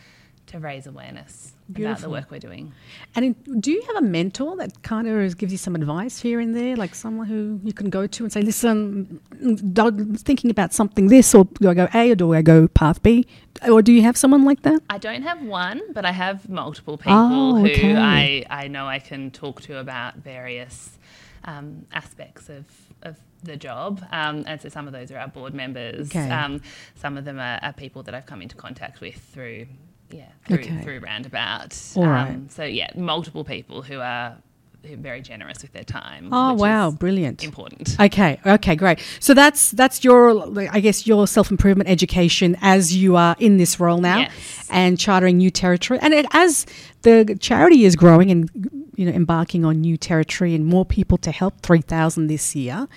[0.47, 2.73] to raise awareness about the work we're doing.
[3.15, 6.41] And in, do you have a mentor that kind of gives you some advice here
[6.41, 10.73] and there, like someone who you can go to and say, "Listen, I'm thinking about
[10.73, 13.27] something this, or do I go A or do I go path B?"
[13.69, 14.81] Or do you have someone like that?
[14.89, 17.93] I don't have one, but I have multiple people Oh, okay.
[17.93, 20.99] who I, I know I can talk to about various
[21.45, 22.65] um, aspects of,
[23.03, 24.03] of the job.
[24.13, 26.09] Um, and so some of those are our board members.
[26.11, 26.31] Okay.
[26.31, 26.63] Um,
[26.95, 29.67] some of them are, are people that I've come into contact with through,
[30.13, 30.83] yeah, through, Okay.
[30.83, 31.77] through Roundabout.
[31.97, 32.31] All right.
[32.35, 34.37] Um, so yeah, multiple people who are,
[34.85, 36.29] who are very generous with their time.
[36.33, 37.45] Oh which wow, is brilliant.
[37.45, 37.97] important.
[38.01, 38.99] Okay, okay, great.
[39.21, 43.79] So that's that's your, I guess, your self improvement education as you are in this
[43.81, 44.69] role now, Yes.
[44.71, 45.99] and chartering new territory.
[46.03, 46.67] And it, as
[47.03, 48.51] the charity is growing and
[48.97, 52.89] you know embarking on new territory and more people to help, three thousand this year.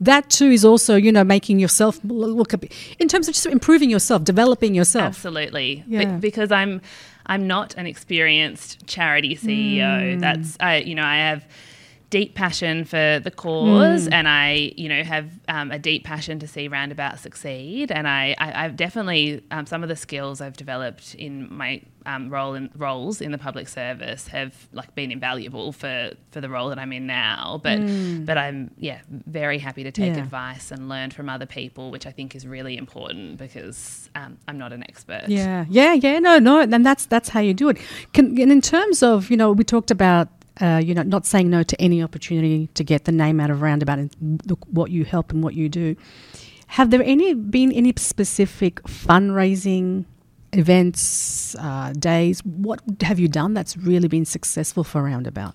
[0.00, 3.46] That too is also you know making yourself look a bit in terms of just
[3.46, 5.06] improving yourself, developing yourself.
[5.16, 6.16] Absolutely, Be- Yeah.
[6.16, 6.80] because I'm
[7.30, 10.16] I'm not an experienced charity CEO.
[10.16, 10.20] Mm.
[10.20, 11.46] That's I you know I have
[12.10, 14.12] deep passion for the cause, Mm.
[14.12, 17.90] and I you know have um, a deep passion to see Roundabout succeed.
[17.92, 22.30] And I, I I've definitely um, some of the skills I've developed in my um,
[22.30, 26.68] role in roles in the public service have like been invaluable for for the role
[26.70, 27.60] that I'm in now.
[27.62, 27.78] But
[28.26, 30.16] but I'm yeah very happy to take Mm.
[30.16, 30.22] Yeah.
[30.22, 34.58] advice and learn from other people, which I think is really important because um, I'm
[34.58, 35.24] not an expert.
[35.28, 36.18] Yeah, yeah, yeah.
[36.18, 37.78] No, no, and that's that's how you do it.
[38.14, 40.28] Can, and in terms of you know, we talked about
[40.60, 43.62] uh, you know not saying no to any opportunity to get the name out of
[43.62, 45.96] Roundabout and look what you help and what you do.
[46.68, 50.04] Have there any been any specific fundraising
[50.52, 52.44] events, uh, days?
[52.44, 55.54] What have you done that's really been successful for Roundabout?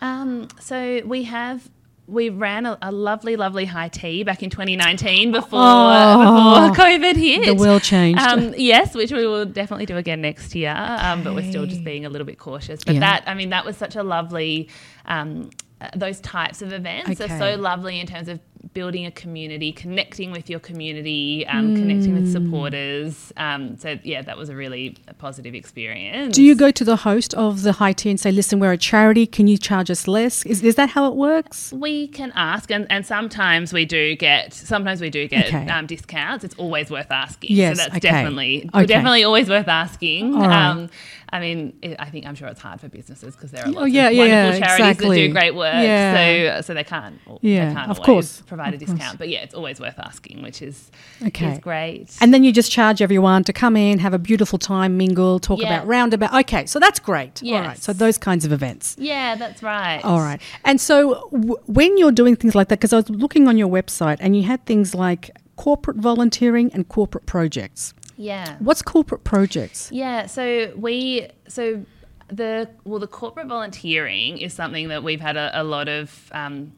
[0.00, 1.70] Um, so we have
[2.06, 7.16] we ran a, a lovely, lovely high tea back in 2019 before Oh, before COVID
[7.16, 7.46] hit.
[7.46, 8.20] The world changed.
[8.20, 11.84] Um, yes, which we will definitely do again next year, um, but we're still just
[11.84, 12.82] being a little bit cautious.
[12.84, 13.00] But Yeah.
[13.00, 14.68] that, I mean, that was such a lovely,
[15.06, 17.32] um, uh, those types of events Okay.
[17.32, 18.40] are so lovely in terms of
[18.74, 23.32] building a community, connecting with your community, um, connecting with supporters.
[23.36, 26.34] Um, so yeah, that was a really positive experience.
[26.34, 28.78] do you go to the host of the high tea and say, "Listen, we're a
[28.78, 29.26] charity.
[29.26, 31.72] Can you charge us less?" Is is that how it works?
[31.72, 35.68] We can ask, and, and sometimes we do get sometimes we do get Okay.
[35.68, 36.44] um, discounts.
[36.44, 37.56] It's always worth asking.
[37.56, 38.00] Yes, so that's okay.
[38.00, 38.86] definitely Okay.
[38.86, 40.34] definitely always worth asking.
[40.38, 40.52] Right.
[40.68, 40.88] Um,
[41.34, 43.78] I mean, it, I think I'm sure it's hard for businesses because there are lots
[43.82, 45.08] Oh, yeah, of yeah, wonderful yeah, charities exactly.
[45.22, 45.74] that do great work.
[45.74, 46.56] Yeah.
[46.60, 49.18] So so they can't Yeah, they can't of course, provide a discount.
[49.18, 50.90] But yeah, it's always worth asking, which is
[51.28, 51.52] Okay.
[51.52, 52.08] is great.
[52.20, 55.58] And then you just charge everyone to come in, have a beautiful time, mingle, talk
[55.60, 55.68] Yeah.
[55.68, 56.32] about roundabout.
[56.40, 57.42] Okay, so that's great.
[57.42, 57.78] All right.
[57.86, 58.96] So those kinds of events.
[58.98, 60.00] yeah, that's right.
[60.04, 60.40] All right.
[60.64, 63.68] And so w- when you're doing things like that, because I was looking on your
[63.68, 67.94] website and you had things like corporate volunteering and corporate projects.
[68.18, 68.56] Yeah.
[68.58, 69.88] What's corporate projects?
[69.92, 71.84] Yeah, so we so
[72.28, 76.72] the well the corporate volunteering is something that we've had a, a lot of um,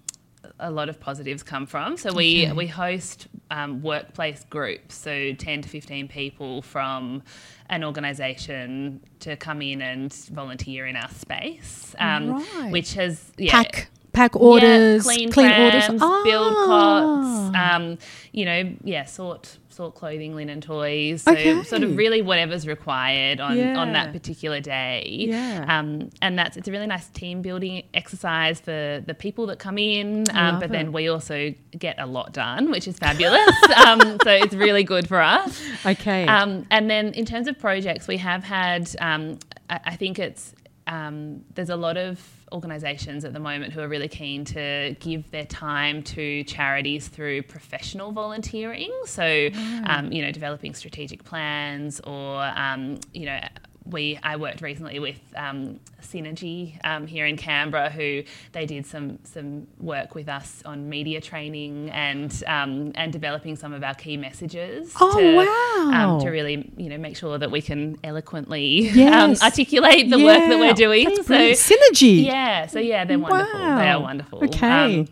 [0.61, 1.97] a lot of positives come from.
[1.97, 2.53] So we Okay.
[2.53, 7.23] we host um, workplace groups, so ten to fifteen people from
[7.71, 12.71] an organisation to come in and volunteer in our space, um, Right.
[12.73, 15.87] which has yeah, Pack pack orders, yeah, clean, orders.
[15.87, 16.67] prams, build Ah.
[16.67, 17.99] cots, um,
[18.33, 21.23] you know, yeah, sort sort clothing, linen toys.
[21.23, 25.27] So sort of really whatever's required on, on that particular day.
[25.29, 25.65] Yeah.
[25.69, 29.79] Um, and that's it's a really nice team building exercise for the people that come
[29.79, 30.25] in.
[30.33, 33.51] Um, but then we also get a lot done, which is fabulous.
[33.87, 35.61] um, so it's really good for us.
[35.85, 36.27] Okay.
[36.27, 40.55] Um, and then in terms of projects, we have had, um, I, I think it's,
[40.87, 42.21] um, there's a lot of
[42.53, 47.43] organisations at the moment who are really keen to give their time to charities through
[47.43, 48.93] professional volunteering.
[49.07, 49.51] So,
[49.87, 53.41] um, you know, developing strategic plans or, um, you know,
[53.87, 59.19] we I worked recently with um, Synergy um, here in Canberra, who they did some
[59.25, 64.17] some work with us on media training and um, and developing some of our key
[64.17, 64.93] messages.
[65.01, 66.15] Oh, to, wow.
[66.15, 69.41] Um, to really you know make sure that we can eloquently Yes.
[69.43, 71.05] um, articulate the work that we're doing.
[71.05, 71.59] that's so brilliant.
[71.59, 72.25] Synergy.
[72.25, 73.59] yeah, so yeah, they're wonderful.
[73.61, 74.45] They are wonderful.
[74.45, 75.07] Okay.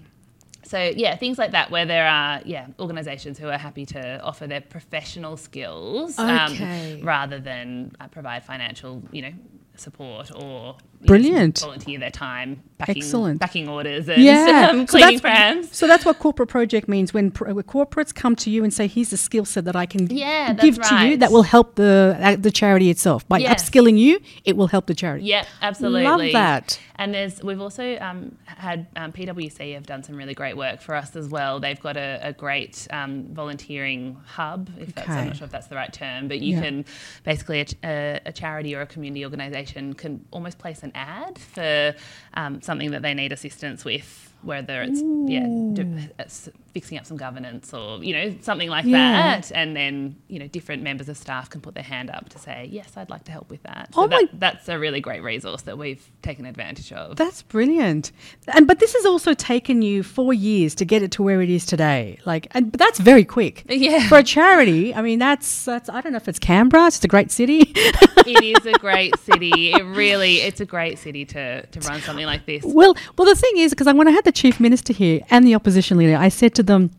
[0.75, 4.21] Um, so yeah, things like that where there are yeah organisations who are happy to
[4.23, 6.99] offer their professional skills Okay.
[7.01, 9.33] um, rather than uh, provide financial you know
[9.77, 11.61] support or know, Brilliant.
[11.61, 13.39] volunteer their time backing, Excellent.
[13.41, 14.69] backing orders and Yeah.
[14.73, 15.77] um, So cleaning that's- prams.
[15.77, 18.87] So that's what corporate project means when, pr- when corporates come to you and say,
[18.89, 22.17] "Here's a skill set that I can Yeah, give to you that will help the
[22.21, 23.69] uh, the charity itself by Yes.
[23.71, 24.21] upskilling you.
[24.45, 26.05] It will help the charity." Yeah, absolutely.
[26.05, 26.79] Love that.
[26.97, 30.95] And there's we've also um, had um, PwC have done some really great work for
[30.95, 31.59] us as well.
[31.59, 34.71] They've got a, a great um, volunteering hub.
[34.79, 36.63] If that's, I'm not sure if that's the right term, but you Yeah.
[36.63, 36.85] can
[37.25, 41.95] basically a, a, a charity or a community organisation can almost place an ad for
[42.35, 44.35] um, something that they need assistance with.
[44.43, 45.01] Whether it's
[45.31, 49.37] yeah, do, it's fixing up some governance or you know something like Yeah.
[49.39, 52.39] that, and then you know different members of staff can put their hand up to
[52.39, 53.91] say yes, I'd like to help with that.
[53.97, 57.17] Oh that, my- that's a really great resource that we've taken advantage of.
[57.17, 58.13] That's brilliant.
[58.49, 61.51] And but this has also taken you four years to get it to where it
[61.51, 62.19] is today.
[62.25, 63.65] Like, and but that's very quick.
[63.69, 64.09] Yeah.
[64.09, 65.89] For a charity, I mean, that's that's.
[65.89, 66.87] I don't know if it's Canberra.
[66.87, 67.61] It's a great city.
[68.27, 69.73] it is a great city.
[69.73, 72.63] It really, it's a great city to, to run something like this.
[72.65, 75.55] Well, well, the thing is, because when I had the chief minister here and the
[75.55, 76.91] opposition leader, I said to them,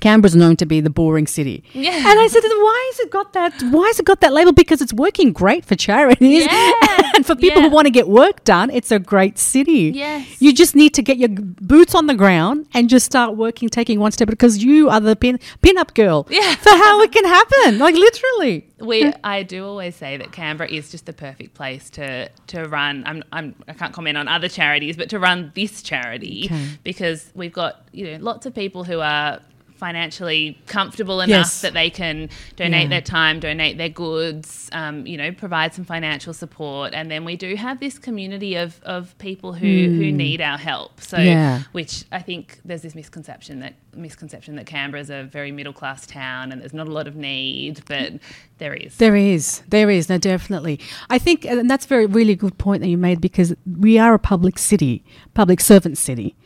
[0.00, 1.64] Canberra's known to be the boring city.
[1.72, 1.92] Yeah.
[2.10, 3.52] And I said them, why has it got that?
[3.70, 4.52] Why has it got that label?
[4.52, 6.72] Because it's working great for charities Yeah.
[7.16, 7.68] and for people Yeah.
[7.68, 8.70] who want to get work done.
[8.70, 9.92] It's a great city.
[9.94, 10.40] Yes.
[10.40, 13.98] You just need to get your boots on the ground and just start working, taking
[14.00, 16.26] one step because you are the pin pin up girl.
[16.30, 16.54] Yeah.
[16.64, 18.66] For how it can happen, like literally.
[18.78, 23.02] We, I do always say that Canberra is just the perfect place to to run.
[23.06, 26.66] I'm, I'm, I can't comment on other charities, but to run this charity Okay.
[26.84, 29.40] because we've got you know lots of people who are
[29.80, 31.60] financially comfortable enough Yes.
[31.62, 32.88] that they can donate Yeah.
[32.88, 37.34] their time, donate their goods, um, you know, provide some financial support, and then we
[37.36, 41.00] do have this community of, of people who, who need our help.
[41.00, 41.24] So, Hmm.
[41.24, 41.62] Yeah.
[41.72, 46.06] which I think there's this misconception that misconception that Canberra is a very middle class
[46.06, 48.12] town and there's not a lot of need, but
[48.58, 48.96] there is.
[48.98, 50.78] There is, there is, no, definitely.
[51.08, 54.14] I think, and that's a very really good point that you made because we are
[54.14, 55.02] a public city,
[55.34, 56.36] public servant city,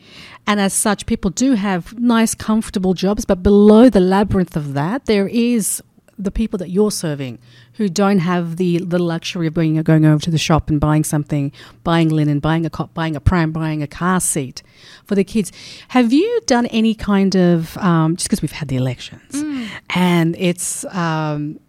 [0.47, 3.25] and as such, people do have nice, comfortable jobs.
[3.25, 5.81] But below the labyrinth of that, there is
[6.17, 7.39] the people that you're serving
[7.73, 11.03] who don't have the the luxury of being going over to the shop and buying
[11.03, 11.51] something,
[11.83, 14.63] buying linen, buying a cot, buying a pram, buying a car seat
[15.03, 15.51] for the kids.
[15.89, 19.43] Have you done any kind of um, just because we've had the elections
[19.89, 21.59] and it's um,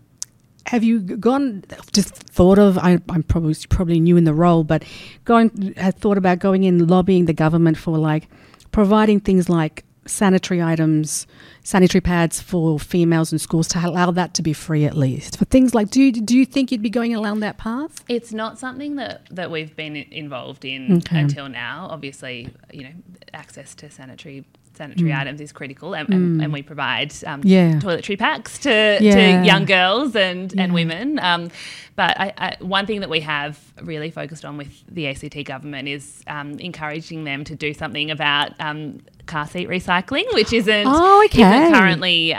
[0.66, 4.84] have you gone just thought of I, i'm probably probably new in the role but
[5.24, 8.28] going had thought about going in lobbying the government for like
[8.76, 11.26] providing things like sanitary items
[11.64, 15.46] sanitary pads for females in schools to allow that to be free at least for
[15.46, 18.58] things like do you, do you think you'd be going along that path It's not
[18.58, 21.20] something that, that we've been involved in Okay.
[21.20, 21.88] until now.
[21.90, 22.92] Obviously, you know,
[23.32, 24.44] access to sanitary
[24.76, 27.48] sanitary items is critical, and, and, and we provide um, Mm.
[27.48, 27.72] Yeah.
[27.80, 29.14] toiletry packs to, Yeah.
[29.40, 30.62] to young girls and, Yeah.
[30.62, 31.18] and women.
[31.20, 31.50] Um,
[31.96, 35.88] but I, I, one thing that we have really focused on with the ACT government
[35.88, 41.24] is um, encouraging them to do something about um, car seat recycling, which isn't, Oh,
[41.26, 41.40] okay.
[41.42, 42.34] isn't currently.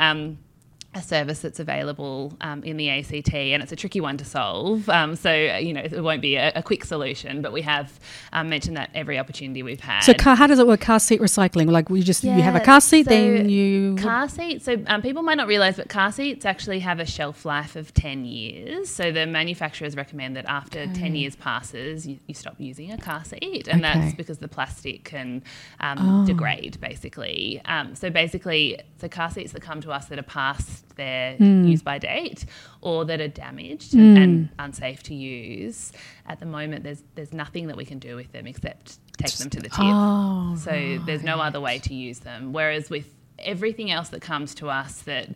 [0.97, 4.89] A service that's available um, in the ACT, and it's a tricky one to solve.
[4.89, 7.99] Um, so you know it won't be a, a quick solution, but we have
[8.33, 9.99] um, mentioned that every opportunity we've had.
[10.03, 12.59] so car, how does it work car seat recycling like we just you have a
[12.59, 14.63] car seat so then you car seat.
[14.63, 17.93] So um, people might not realize, but car seats actually have a shelf life of
[17.93, 18.89] ten years.
[18.89, 23.23] So the manufacturers recommend that after ten years passes, you, you stop using a car
[23.23, 23.99] seat, and Okay.
[23.99, 25.43] that's because the plastic can
[25.79, 26.25] um, Oh.
[26.25, 27.61] degrade, basically.
[27.65, 31.65] Um, so basically, the car seats that come to us that are past their Hmm.
[31.65, 32.45] use by date
[32.81, 35.91] or that are damaged and unsafe to use,
[36.27, 39.49] at the moment there's there's nothing that we can do with them except take them
[39.49, 39.79] to the tip.
[39.79, 42.51] oh So there's no other way to use them.
[42.53, 43.07] Whereas with
[43.39, 45.29] everything else that comes to us that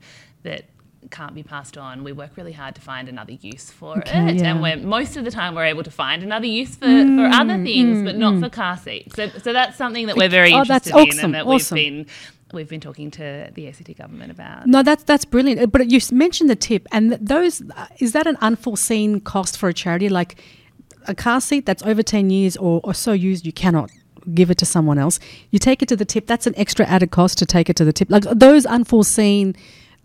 [0.43, 0.65] that
[1.09, 4.35] can't be passed on, we work really hard to find another use for Okay, it.
[4.35, 4.51] yeah.
[4.51, 7.63] And we're most of the time we're able to find another use for, for other
[7.63, 9.15] things, but not for car seats.
[9.15, 11.75] So, so that's something that we're very Oh, interested in awesome, and that awesome.
[11.75, 12.05] we've been
[12.53, 14.67] we've been talking to the ACT government about.
[14.67, 15.61] No, that's that's brilliant.
[15.61, 19.69] Uh, But you mentioned the tip, and those uh, is that an unforeseen cost for
[19.69, 20.09] a charity?
[20.09, 20.35] Like
[21.07, 23.89] a car seat that's over ten years or, or so used, you cannot
[24.33, 25.19] give it to someone else.
[25.49, 26.27] You take it to the tip.
[26.27, 28.09] That's an extra added cost to take it to the tip.
[28.09, 29.55] Like those unforeseen.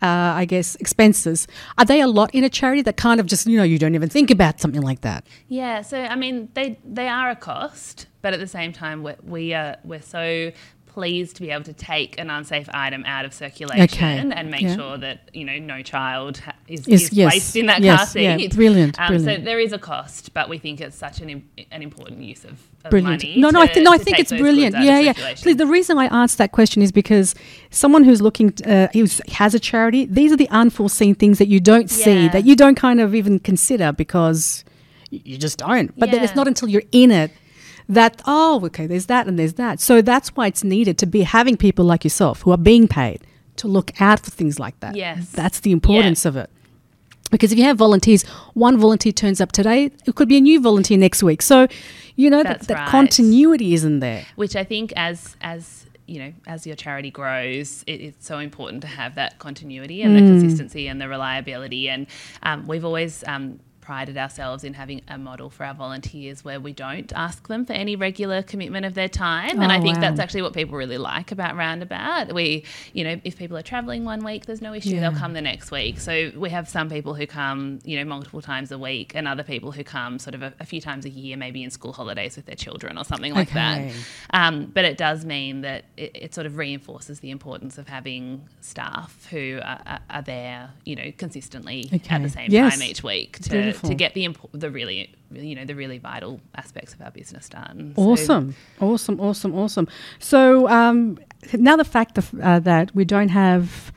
[0.03, 3.47] Uh, I guess expenses are they a lot in a charity that kind of just
[3.47, 5.27] you know you don't even think about something like that.
[5.49, 9.17] Yeah, so I mean, they they are a cost, but at the same time, we're,
[9.23, 10.53] we are we're so
[10.97, 14.63] pleased to be able to take an unsafe item out of circulation Okay, and make
[14.63, 14.75] yeah.
[14.75, 18.07] sure that you know no child is, Is- is yes, placed in that yes, car
[18.07, 18.23] seat.
[18.23, 19.41] yeah, brilliant, Um, brilliant.
[19.41, 22.45] So there is a cost, but we think it's such an im- an important use
[22.47, 22.53] of,
[22.85, 23.23] of brilliant.
[23.25, 23.37] money.
[23.39, 24.75] No, no, I to- think no, I think it's brilliant.
[24.81, 25.13] Yeah, yeah.
[25.37, 27.35] Please, the reason I asked that question is because
[27.71, 31.61] someone who's looking, uh, who's has a charity, these are the unforeseen things that you
[31.61, 34.65] don't see, that you don't kind of even consider because
[35.11, 35.89] you just don't.
[36.01, 37.31] But then it's not until you're in it
[37.89, 39.81] that oh okay there's that and there's that.
[39.81, 43.21] So that's why it's needed to be having people like yourself who are being paid
[43.57, 44.97] to look out for things like that.
[44.97, 45.31] Yes.
[45.31, 46.51] that's the importance of it.
[47.31, 48.23] Because if you have volunteers
[48.55, 51.43] one volunteer turns up today it could be a new volunteer next week.
[51.43, 51.69] So
[52.17, 52.89] you know that, That's that right.
[52.89, 54.27] continuity isn't there.
[54.37, 58.81] Which I think as as you know as your charity grows, it, it's so important
[58.83, 61.89] to have that continuity and the consistency and the reliability.
[61.89, 62.07] And
[62.43, 66.73] um, we've always um, prided ourselves in having a model for our volunteers where we
[66.73, 69.63] don't ask them for any regular commitment of their time.
[69.63, 70.01] and Oh, I think wow.
[70.01, 72.33] that's actually what people really like about Roundabout.
[72.35, 75.03] We, you know, if people are traveling one week, there's no issue; Yeah.
[75.03, 76.01] they'll come the next week.
[76.01, 79.45] So we have some people who come, you know, multiple times a week, and other
[79.45, 82.35] people who come sort of a, a few times a year, maybe in school holidays
[82.35, 83.93] with their children or something like that.
[84.33, 88.49] Um, but it does mean that it, it sort of reinforces the importance of having
[88.61, 92.15] staff who are, are, are there, you know, consistently Okay.
[92.17, 92.75] at the same Yes.
[92.75, 93.76] time each week to.
[93.83, 97.49] To get the impo- the really you know the really vital aspects of our business
[97.49, 97.93] done.
[97.97, 99.89] So- Awesome, awesome, awesome, awesome.
[100.19, 101.19] So um,
[101.53, 103.93] now the fact of, uh, that we don't have,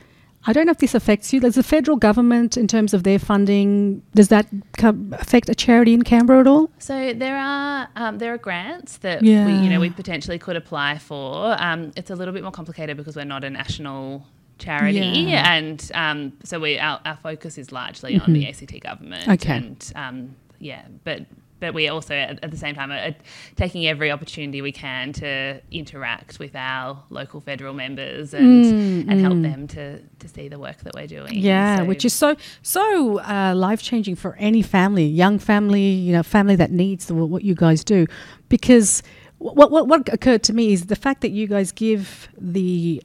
[0.46, 1.40] I don't know if this affects you.
[1.40, 4.46] Does the federal government, in terms of their funding, does that
[4.82, 6.70] affect a charity in Canberra at all?
[6.78, 9.46] So there are um, there are grants that Yeah.
[9.46, 11.54] we, you know we potentially could apply for.
[11.62, 14.26] Um, it's a little bit more complicated because we're not a national
[14.60, 15.52] charity, Yeah.
[15.54, 19.22] and um, so we our, our focus is largely on the ACT government.
[19.22, 19.32] Mm-hmm.
[19.32, 19.56] Okay.
[19.56, 21.26] and um, yeah, but.
[21.60, 23.14] But we also, at, at the same time, are, are
[23.54, 28.64] taking every opportunity we can to interact with our local federal members and,
[29.10, 31.34] and help them to, to see the work that we're doing.
[31.34, 35.82] Mm, Yeah, So- which is so so uh, life changing for any family, young family,
[35.90, 38.06] you know, family that needs the, what you guys do,
[38.48, 39.02] because
[39.36, 43.02] what, what what occurred to me is the fact that you guys give the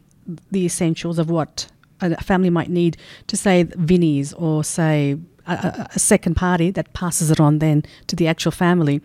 [0.51, 1.67] the essentials of what
[2.01, 2.97] a family might need
[3.27, 5.17] to say Vinnie's or say
[5.47, 9.01] a, a, second party that passes it on then to the actual family.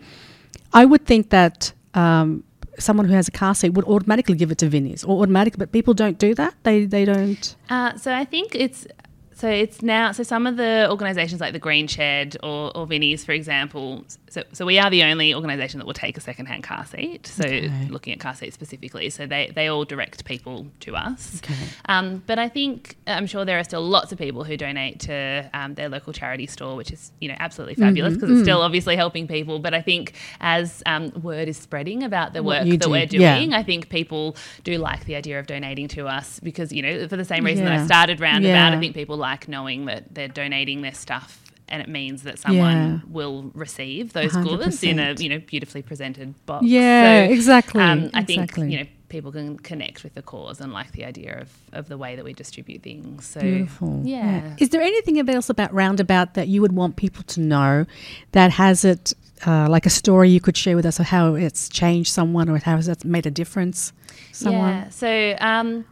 [0.73, 1.73] I would think that.
[1.93, 2.43] Um,
[2.79, 5.73] Someone who has a car seat would automatically give it to Vinnie's, or automatically, but
[5.73, 6.55] people don't do that.
[6.63, 7.55] They they don't.
[7.69, 8.87] Uh, so I think it's
[9.35, 13.25] so it's now so some of the organisations like the Green Shed or, or Vinnie's,
[13.25, 14.05] for example.
[14.31, 17.27] So, so we are the only organisation that will take a second-hand car seat.
[17.27, 17.87] So Okay.
[17.89, 21.41] looking at car seats specifically, so they they all direct people to us.
[21.43, 21.53] Okay.
[21.89, 25.49] Um, but I think I'm sure there are still lots of people who donate to
[25.53, 28.39] um, their local charity store, which is you know absolutely fabulous because Mm-hmm.
[28.39, 29.59] it's still obviously helping people.
[29.59, 33.37] But I think as um, word is spreading about the work that do, we're yeah.
[33.37, 37.07] doing, I think people do like the idea of donating to us because you know
[37.09, 38.77] for the same reason that I started Roundabout, Yeah.
[38.77, 41.39] I think people like knowing that they're donating their stuff.
[41.71, 42.99] And it means that someone Yeah.
[43.09, 46.65] will receive those goods in a you know beautifully presented box.
[46.65, 47.81] Yeah, So, exactly.
[47.81, 48.71] Um, I think exactly.
[48.71, 51.97] you know people can connect with the cause and like the idea of, of the
[51.97, 53.25] way that we distribute things.
[53.25, 54.01] So Beautiful.
[54.05, 54.55] Yeah.
[54.57, 57.85] Is there anything else about Roundabout that you would want people to know
[58.33, 59.13] that has it,
[59.45, 62.57] uh, like a story you could share with us of how it's changed someone or
[62.57, 63.91] how it's made a difference?
[64.31, 64.75] Someone?
[64.75, 64.89] Yeah.
[64.89, 65.85] So, um,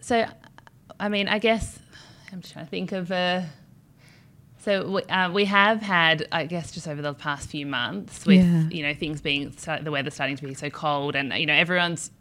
[0.00, 0.26] so
[1.00, 1.78] I mean, I guess
[2.32, 3.48] I'm just trying to think of a.
[4.62, 8.36] So we, uh, we have had, I guess, just over the past few months, with
[8.44, 8.68] Yeah.
[8.70, 11.54] you know things being start, the weather starting to be so cold, and you know
[11.54, 12.12] everyone's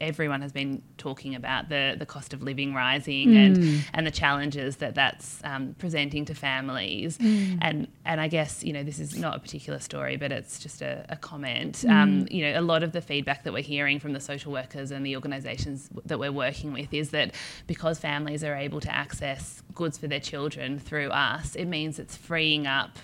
[0.00, 4.76] everyone has been talking about the the cost of living rising and and the challenges
[4.76, 9.36] that that's um, presenting to families, and and I guess you know this is not
[9.36, 11.84] a particular story, but it's just a, a comment.
[11.88, 14.90] Um, you know, a lot of the feedback that we're hearing from the social workers
[14.90, 17.34] and the organisations that we're working with is that
[17.66, 22.16] because families are able to access goods for their children through us, it means it's
[22.16, 22.98] freeing up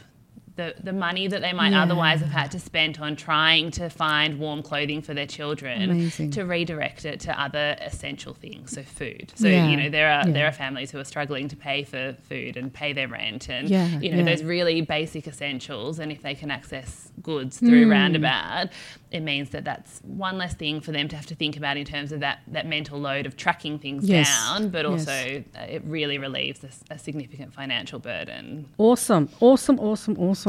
[0.56, 1.82] the, the money that they might Yeah.
[1.82, 6.30] otherwise have had to spend on trying to find warm clothing for their children Amazing.
[6.32, 9.32] to redirect it to other essential things, so food.
[9.36, 9.70] So Yeah.
[9.70, 10.32] you know there are Yeah.
[10.32, 13.70] there are families who are struggling to pay for food and pay their rent and
[14.02, 15.98] you know those really basic essentials.
[15.98, 17.90] And if they can access goods through Hmm.
[17.92, 18.68] Roundabout,
[19.12, 21.84] it means that that's one less thing for them to have to think about in
[21.84, 24.28] terms of that that mental load of tracking things Yes.
[24.28, 25.12] down, but also
[25.56, 28.66] uh, it really relieves a significant financial burden.
[28.78, 30.39] Awesome, awesome, awesome, awesome.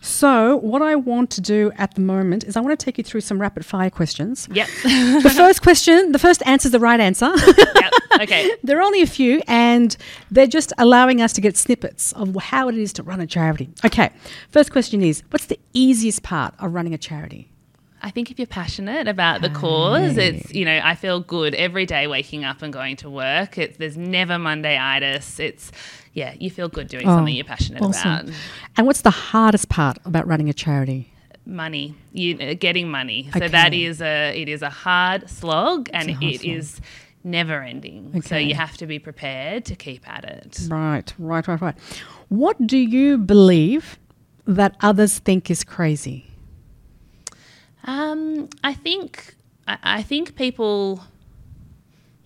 [0.00, 3.04] So, what I want to do at the moment is I want to take you
[3.04, 4.48] through some rapid fire questions.
[4.52, 4.68] Yep.
[5.22, 7.32] the first question, the first answer is the right answer.
[7.36, 7.92] yep.
[8.20, 8.50] Okay.
[8.62, 9.96] there are only a few, and
[10.30, 13.70] they're just allowing us to get snippets of how it is to run a charity.
[13.84, 14.10] Okay,
[14.50, 17.50] first question is What's the easiest part of running a charity?
[18.02, 21.54] I think if you're passionate about the ah, cause, it's you know I feel good
[21.54, 23.58] every day waking up and going to work.
[23.58, 25.38] It's there's never Monday-itis.
[25.38, 25.70] It's
[26.12, 28.10] yeah, you feel good doing Oh, something you're passionate awesome.
[28.10, 28.34] about.
[28.76, 31.12] And what's the hardest part about running a charity?
[31.46, 33.28] Money, you uh, getting money.
[33.32, 36.56] So that is a it is a hard slog, and hard it slog.
[36.56, 36.80] is
[37.24, 38.22] never ending.
[38.22, 40.60] So you have to be prepared to keep at it.
[40.68, 41.76] Right, right, right, right.
[42.28, 43.98] What do you believe
[44.46, 46.26] that others think is crazy?
[47.84, 49.34] Um, I think
[49.66, 51.02] I, I think people.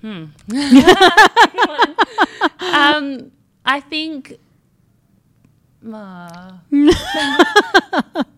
[0.01, 0.25] Hmm.
[2.61, 3.31] um,
[3.65, 4.39] I think.
[5.87, 6.59] Uh,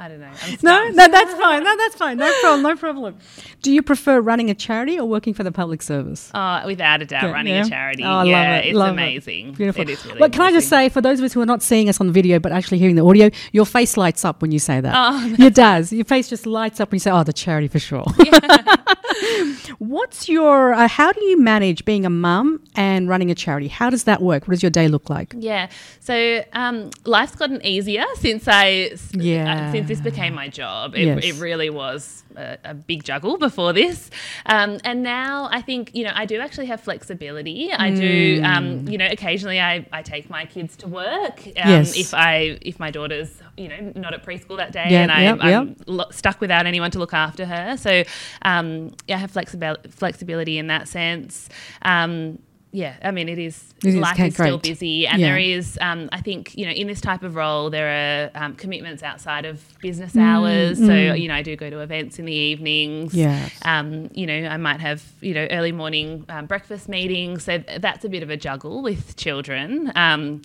[0.00, 0.30] I don't know.
[0.44, 1.64] I'm No, no, that's fine.
[1.64, 2.18] No, that's fine.
[2.18, 2.62] No problem.
[2.62, 3.16] No problem.
[3.62, 6.30] Do you prefer running a charity or working for the public service?
[6.32, 7.66] Oh, without a doubt, Yeah, running yeah.
[7.66, 8.04] a charity.
[8.04, 8.24] Oh, I love
[8.64, 8.92] it, it's love it.
[8.92, 9.52] amazing.
[9.54, 9.82] Beautiful.
[9.82, 11.64] It is really well, can I just say, for those of us who are not
[11.64, 14.52] seeing us on the video but actually hearing the audio, your face lights up when
[14.52, 14.94] you say that.
[14.96, 15.92] Oh, it does.
[15.92, 18.04] Your face just lights up when you say, "Oh, the charity for sure."
[19.78, 20.72] What's your?
[20.74, 23.68] Uh, how do you manage being a mum and running a charity?
[23.68, 24.46] How does that work?
[24.46, 25.34] What does your day look like?
[25.36, 25.68] Yeah.
[26.00, 29.68] So um, life's gotten easier since I, Yeah.
[29.68, 30.94] uh, since this became my job.
[30.94, 31.24] It, Yes.
[31.24, 34.10] it really was a, a big juggle before this,
[34.46, 37.72] um, and now I think you know I do actually have flexibility.
[37.72, 41.96] I do um, you know occasionally I, I take my kids to work um, Yes.
[41.96, 45.26] if I if my daughter's you know not at preschool that day Yeah, and I,
[45.26, 45.76] I'm yep.
[45.86, 47.76] lo- stuck without anyone to look after her.
[47.76, 48.04] So
[48.42, 51.48] um, yeah, I have flexibil- flexibility in that sense.
[51.82, 52.38] Um,
[52.70, 55.28] yeah, I mean, it is, It is, life okay, is still busy, and Yeah.
[55.28, 58.54] there is, um, I think, you know, in this type of role, there are um,
[58.56, 60.78] commitments outside of business hours.
[60.78, 63.12] So, you know, I do go to events in the evenings.
[63.12, 63.52] Mm, Yes.
[63.64, 67.44] Um, you know, I might have, you know, early morning um, breakfast meetings.
[67.44, 69.90] So that's a bit of a juggle with children.
[69.96, 70.42] Um,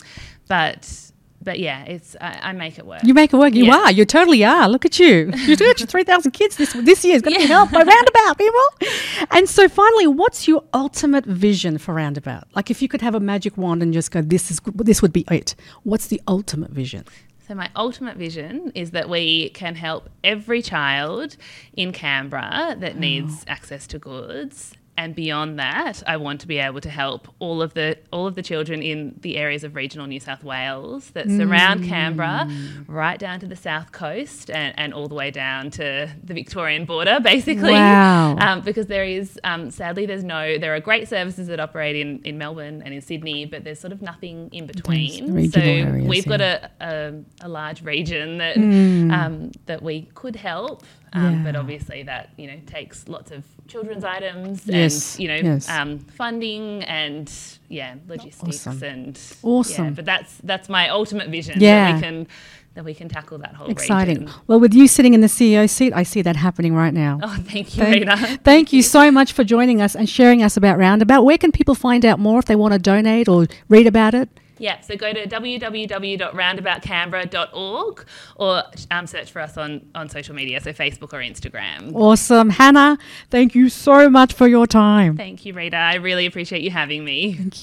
[0.48, 1.12] but,
[1.44, 3.04] but yeah, it's I, I make it work.
[3.04, 3.54] You make it work.
[3.54, 3.78] You Yeah.
[3.84, 3.91] are.
[3.91, 4.68] You totally are.
[4.70, 5.32] Look at you.
[5.36, 7.84] You do actually three thousand kids this this year is going to be helped by
[7.84, 8.68] Roundabout people.
[9.32, 12.44] And so, finally, what's your ultimate vision for Roundabout?
[12.56, 15.14] Like, if you could have a magic wand and just go, this is this would
[15.14, 15.56] be it.
[15.84, 17.06] What's the ultimate vision?
[17.48, 21.36] So, my ultimate vision is that we can help every child
[21.76, 23.00] in Canberra that oh.
[23.00, 24.74] needs access to goods.
[24.96, 28.36] And beyond that, I want to be able to help all of the all of
[28.36, 32.48] the children in the areas of regional New South Wales that surround Canberra,
[32.88, 36.86] right down to the south coast and, and all the way down to the Victorian
[36.86, 37.72] border, basically.
[37.72, 38.38] Wow.
[38.38, 40.60] Um, because there is, um, sadly, there's no.
[40.60, 43.94] There are great services that operate in, in Melbourne and in Sydney, but there's sort
[43.94, 45.52] of nothing in between.
[45.52, 50.84] So areas, we've got a, a, a large region that um, that we could help,
[51.14, 51.43] um, Yeah.
[51.43, 55.70] but obviously that you know takes lots of children's items Yes, and you know yes.
[55.70, 57.32] um, funding and
[57.70, 58.84] yeah logistics Awesome.
[58.84, 59.86] and Awesome.
[59.86, 61.59] Yeah, but that's that's my ultimate vision.
[61.59, 61.91] Yeah.
[61.91, 62.28] that we can
[62.76, 64.22] that we can tackle that whole Exciting.
[64.22, 64.34] region.
[64.47, 67.20] Well, with you sitting in the CEO seat, I see that happening right now.
[67.22, 68.39] Oh, thank you, Thank, Rita.
[68.43, 71.22] thank you so much for joining us and sharing us about Roundabout.
[71.24, 74.28] Where can people find out more if they want to donate or read about it?
[74.64, 78.05] Yeah, so go to www.roundaboutcanberra.org
[78.38, 81.93] or um, search for us on, on social media, so Facebook or Instagram.
[81.93, 82.49] Awesome.
[82.49, 82.97] Hannah,
[83.30, 85.18] thank you so much for your time.
[85.18, 85.76] Thank you, Rita.
[85.76, 87.34] I really appreciate you having me.
[87.34, 87.61] Thank you.